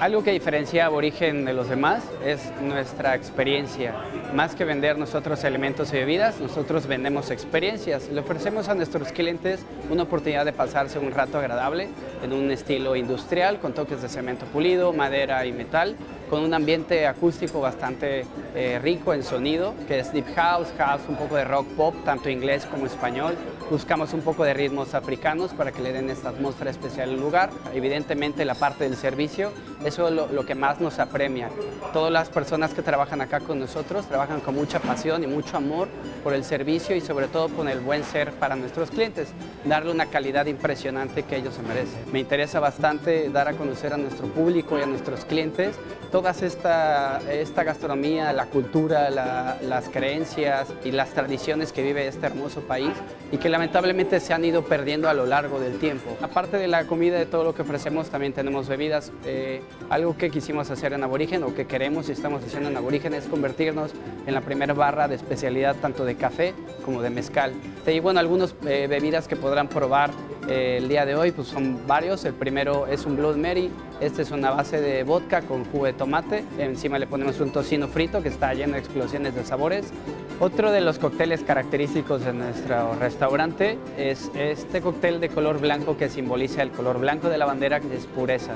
Algo 0.00 0.24
que 0.24 0.30
diferencia 0.32 0.84
a 0.84 0.86
Aborigen 0.86 1.44
de 1.44 1.52
los 1.52 1.68
demás 1.68 2.02
es 2.24 2.50
nuestra 2.62 3.14
experiencia. 3.14 3.92
Más 4.34 4.54
que 4.54 4.64
vender 4.64 4.96
nosotros 4.96 5.42
elementos 5.42 5.92
y 5.92 5.96
bebidas, 5.96 6.38
nosotros 6.38 6.86
vendemos 6.86 7.32
experiencias. 7.32 8.08
Le 8.10 8.20
ofrecemos 8.20 8.68
a 8.68 8.76
nuestros 8.76 9.10
clientes 9.10 9.60
una 9.90 10.04
oportunidad 10.04 10.44
de 10.44 10.52
pasarse 10.52 11.00
un 11.00 11.10
rato 11.10 11.38
agradable 11.38 11.88
en 12.22 12.32
un 12.32 12.48
estilo 12.52 12.94
industrial 12.94 13.58
con 13.58 13.72
toques 13.72 14.02
de 14.02 14.08
cemento 14.08 14.46
pulido, 14.46 14.92
madera 14.92 15.44
y 15.46 15.52
metal, 15.52 15.96
con 16.28 16.44
un 16.44 16.54
ambiente 16.54 17.08
acústico 17.08 17.60
bastante 17.60 18.24
eh, 18.54 18.78
rico 18.80 19.12
en 19.14 19.24
sonido, 19.24 19.74
que 19.88 19.98
es 19.98 20.12
deep 20.12 20.32
house, 20.36 20.68
house, 20.78 21.02
un 21.08 21.16
poco 21.16 21.34
de 21.34 21.44
rock 21.44 21.66
pop, 21.76 21.94
tanto 22.04 22.30
inglés 22.30 22.66
como 22.66 22.86
español. 22.86 23.34
Buscamos 23.68 24.12
un 24.12 24.20
poco 24.20 24.44
de 24.44 24.54
ritmos 24.54 24.94
africanos 24.94 25.52
para 25.54 25.72
que 25.72 25.82
le 25.82 25.92
den 25.92 26.08
esta 26.08 26.28
atmósfera 26.28 26.70
especial 26.70 27.10
al 27.10 27.20
lugar. 27.20 27.50
Evidentemente 27.74 28.44
la 28.44 28.54
parte 28.54 28.84
del 28.84 28.96
servicio, 28.96 29.50
eso 29.84 30.06
es 30.06 30.14
lo, 30.14 30.28
lo 30.28 30.46
que 30.46 30.54
más 30.54 30.80
nos 30.80 31.00
apremia. 31.00 31.48
Todas 31.92 32.12
las 32.12 32.28
personas 32.28 32.74
que 32.74 32.82
trabajan 32.82 33.20
acá 33.20 33.40
con 33.40 33.58
nosotros 33.58 34.06
con 34.28 34.54
mucha 34.54 34.80
pasión 34.80 35.24
y 35.24 35.26
mucho 35.26 35.56
amor 35.56 35.88
por 36.22 36.34
el 36.34 36.44
servicio 36.44 36.94
y 36.94 37.00
sobre 37.00 37.26
todo 37.26 37.48
con 37.48 37.68
el 37.68 37.80
buen 37.80 38.04
ser 38.04 38.32
para 38.32 38.54
nuestros 38.54 38.90
clientes, 38.90 39.28
darle 39.64 39.90
una 39.92 40.06
calidad 40.06 40.44
impresionante 40.46 41.22
que 41.22 41.36
ellos 41.36 41.54
se 41.54 41.62
merecen. 41.62 42.00
Me 42.12 42.20
interesa 42.20 42.60
bastante 42.60 43.30
dar 43.30 43.48
a 43.48 43.54
conocer 43.54 43.94
a 43.94 43.96
nuestro 43.96 44.26
público 44.28 44.78
y 44.78 44.82
a 44.82 44.86
nuestros 44.86 45.24
clientes 45.24 45.76
toda 46.12 46.32
esta, 46.32 47.20
esta 47.30 47.64
gastronomía, 47.64 48.32
la 48.32 48.46
cultura, 48.46 49.08
la- 49.10 49.56
las 49.62 49.88
creencias 49.88 50.68
y 50.84 50.90
las 50.90 51.10
tradiciones 51.10 51.72
que 51.72 51.82
vive 51.82 52.06
este 52.06 52.26
hermoso 52.26 52.60
país 52.60 52.92
y 53.32 53.38
que 53.38 53.48
lamentablemente 53.48 54.20
se 54.20 54.34
han 54.34 54.44
ido 54.44 54.64
perdiendo 54.64 55.08
a 55.08 55.14
lo 55.14 55.24
largo 55.24 55.60
del 55.60 55.78
tiempo. 55.78 56.16
Aparte 56.20 56.58
de 56.58 56.68
la 56.68 56.84
comida 56.84 57.16
de 57.16 57.26
todo 57.26 57.44
lo 57.44 57.54
que 57.54 57.62
ofrecemos, 57.62 58.10
también 58.10 58.32
tenemos 58.32 58.68
bebidas. 58.68 59.12
Eh, 59.24 59.62
algo 59.88 60.16
que 60.16 60.30
quisimos 60.30 60.70
hacer 60.70 60.92
en 60.92 61.02
Aborigen 61.04 61.42
o 61.44 61.54
que 61.54 61.66
queremos 61.66 62.08
y 62.08 62.12
estamos 62.12 62.42
haciendo 62.44 62.68
en 62.68 62.76
Aborigen 62.76 63.14
es 63.14 63.24
convertirnos 63.26 63.92
en 64.26 64.34
la 64.34 64.40
primera 64.40 64.74
barra 64.74 65.08
de 65.08 65.16
especialidad 65.16 65.76
tanto 65.76 66.04
de 66.04 66.16
café 66.16 66.54
como 66.84 67.02
de 67.02 67.10
mezcal. 67.10 67.52
Y 67.86 68.00
bueno, 68.00 68.20
algunas 68.20 68.54
bebidas 68.60 69.28
que 69.28 69.36
podrán 69.36 69.68
probar 69.68 70.10
el 70.48 70.88
día 70.88 71.06
de 71.06 71.14
hoy 71.14 71.32
pues 71.32 71.48
son 71.48 71.86
varios. 71.86 72.24
El 72.24 72.34
primero 72.34 72.86
es 72.86 73.06
un 73.06 73.16
Blood 73.16 73.36
Mary. 73.36 73.70
Este 74.00 74.22
es 74.22 74.30
una 74.30 74.50
base 74.50 74.80
de 74.80 75.02
vodka 75.04 75.42
con 75.42 75.64
jugo 75.64 75.86
de 75.86 75.92
tomate. 75.92 76.44
Encima 76.58 76.98
le 76.98 77.06
ponemos 77.06 77.40
un 77.40 77.52
tocino 77.52 77.88
frito 77.88 78.22
que 78.22 78.28
está 78.28 78.54
lleno 78.54 78.74
de 78.74 78.80
explosiones 78.80 79.34
de 79.34 79.44
sabores. 79.44 79.92
Otro 80.40 80.72
de 80.72 80.80
los 80.80 80.98
cócteles 80.98 81.42
característicos 81.42 82.24
de 82.24 82.32
nuestro 82.32 82.94
restaurante 82.94 83.78
es 83.98 84.30
este 84.34 84.80
cóctel 84.80 85.20
de 85.20 85.28
color 85.28 85.60
blanco 85.60 85.98
que 85.98 86.08
simboliza 86.08 86.62
el 86.62 86.70
color 86.70 86.98
blanco 86.98 87.28
de 87.28 87.36
la 87.36 87.44
bandera, 87.44 87.80
que 87.80 87.94
es 87.94 88.06
pureza. 88.06 88.52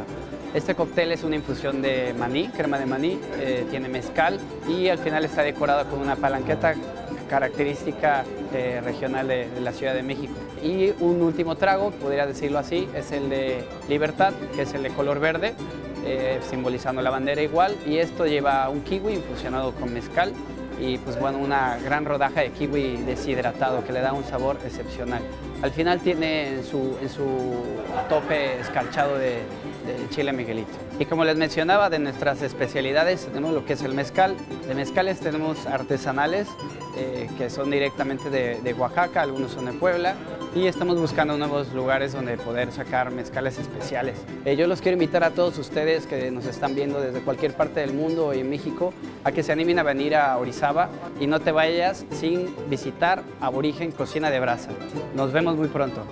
Este 0.54 0.74
cóctel 0.74 1.12
es 1.12 1.24
una 1.24 1.36
infusión 1.36 1.82
de 1.82 2.14
maní, 2.18 2.48
crema 2.48 2.78
de 2.78 2.86
maní, 2.86 3.18
eh, 3.38 3.66
tiene 3.70 3.88
mezcal 3.88 4.40
y 4.66 4.88
al 4.88 4.98
final 4.98 5.24
está 5.24 5.42
decorado 5.42 5.90
con 5.90 6.00
una 6.00 6.16
palanqueta 6.16 6.74
característica 7.28 8.24
eh, 8.54 8.80
regional 8.80 9.28
de, 9.28 9.48
la 9.60 9.72
Ciudad 9.72 9.94
de 9.94 10.02
México. 10.02 10.34
Y 10.62 10.92
un 11.00 11.20
último 11.22 11.56
trago, 11.56 11.90
podría 11.90 12.26
decirlo 12.26 12.58
así, 12.58 12.88
es 12.94 13.12
el 13.12 13.28
de 13.28 13.64
Libertad, 13.88 14.32
que 14.54 14.62
es 14.62 14.74
el 14.74 14.82
de 14.82 14.90
color 14.90 15.20
verde, 15.20 15.54
eh, 16.06 16.40
simbolizando 16.48 17.02
la 17.02 17.10
bandera 17.10 17.42
igual. 17.42 17.76
Y 17.86 17.98
esto 17.98 18.26
lleva 18.26 18.68
un 18.68 18.82
kiwi 18.82 19.14
infusionado 19.14 19.72
con 19.72 19.92
mezcal 19.92 20.32
y 20.80 20.98
pues 20.98 21.18
bueno, 21.18 21.38
una 21.38 21.78
gran 21.78 22.04
rodaja 22.04 22.40
de 22.40 22.50
kiwi 22.50 22.98
deshidratado 22.98 23.84
que 23.84 23.92
le 23.92 24.00
da 24.00 24.12
un 24.12 24.24
sabor 24.24 24.58
excepcional. 24.64 25.22
Al 25.62 25.70
final 25.70 26.00
tiene 26.00 26.54
en 26.54 26.64
su, 26.64 26.96
en 27.00 27.08
su 27.08 27.24
tope 28.08 28.60
escarchado 28.60 29.16
de, 29.16 29.40
de 29.86 30.08
chile 30.10 30.32
miguelito. 30.32 30.72
Y 30.98 31.04
como 31.06 31.24
les 31.24 31.36
mencionaba, 31.36 31.90
de 31.90 31.98
nuestras 31.98 32.42
especialidades 32.42 33.26
tenemos 33.26 33.52
lo 33.52 33.64
que 33.64 33.74
es 33.74 33.82
el 33.82 33.94
mezcal. 33.94 34.36
De 34.66 34.74
mezcales 34.74 35.20
tenemos 35.20 35.66
artesanales 35.66 36.48
eh, 36.96 37.28
que 37.36 37.50
son 37.50 37.70
directamente 37.70 38.30
de, 38.30 38.60
de 38.60 38.74
Oaxaca, 38.74 39.22
algunos 39.22 39.52
son 39.52 39.66
de 39.66 39.72
Puebla 39.72 40.14
y 40.54 40.66
estamos 40.68 41.00
buscando 41.00 41.36
nuevos 41.36 41.72
lugares 41.72 42.12
donde 42.12 42.36
poder 42.36 42.70
sacar 42.70 43.10
mezcales 43.10 43.58
especiales. 43.58 44.16
Eh, 44.44 44.56
yo 44.56 44.66
los 44.66 44.80
quiero 44.80 44.94
invitar 44.94 45.24
a 45.24 45.30
todos 45.30 45.58
ustedes 45.58 46.06
que 46.06 46.30
nos 46.30 46.46
están 46.46 46.74
viendo 46.74 47.00
desde 47.00 47.20
cualquier 47.20 47.54
parte 47.54 47.80
del 47.80 47.92
mundo 47.92 48.32
y 48.32 48.40
en 48.40 48.50
México 48.50 48.92
a 49.24 49.32
que 49.32 49.42
se 49.42 49.52
animen 49.52 49.78
a 49.80 49.82
venir 49.82 50.14
a 50.14 50.36
Orizaba 50.38 50.90
y 51.20 51.26
no 51.26 51.40
te 51.40 51.50
vayas 51.50 52.06
sin 52.10 52.54
visitar 52.68 53.22
Aborigen 53.40 53.90
Cocina 53.90 54.30
de 54.30 54.40
Brasa. 54.40 54.70
Nos 55.14 55.32
vemos 55.32 55.56
muy 55.56 55.68
pronto. 55.68 56.04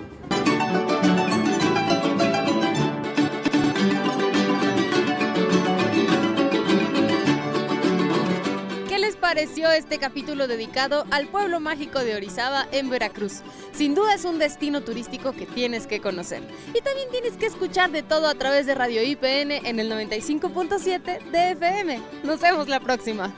Pareció 9.33 9.71
este 9.71 9.97
capítulo 9.97 10.47
dedicado 10.47 11.07
al 11.09 11.27
pueblo 11.27 11.59
mágico 11.59 11.97
de 11.97 12.15
Orizaba 12.15 12.67
en 12.71 12.91
Veracruz? 12.91 13.41
Sin 13.71 13.95
duda 13.95 14.13
es 14.13 14.25
un 14.25 14.37
destino 14.37 14.81
turístico 14.81 15.31
que 15.31 15.47
tienes 15.47 15.87
que 15.87 15.99
conocer. 15.99 16.43
Y 16.71 16.81
también 16.81 17.09
tienes 17.09 17.35
que 17.37 17.47
escuchar 17.47 17.89
de 17.89 18.03
todo 18.03 18.27
a 18.27 18.35
través 18.35 18.67
de 18.67 18.75
Radio 18.75 19.01
IPN 19.01 19.65
en 19.65 19.79
el 19.79 19.91
95.7 19.91 21.31
de 21.31 21.51
FM. 21.53 21.99
Nos 22.23 22.41
vemos 22.41 22.67
la 22.67 22.79
próxima. 22.79 23.33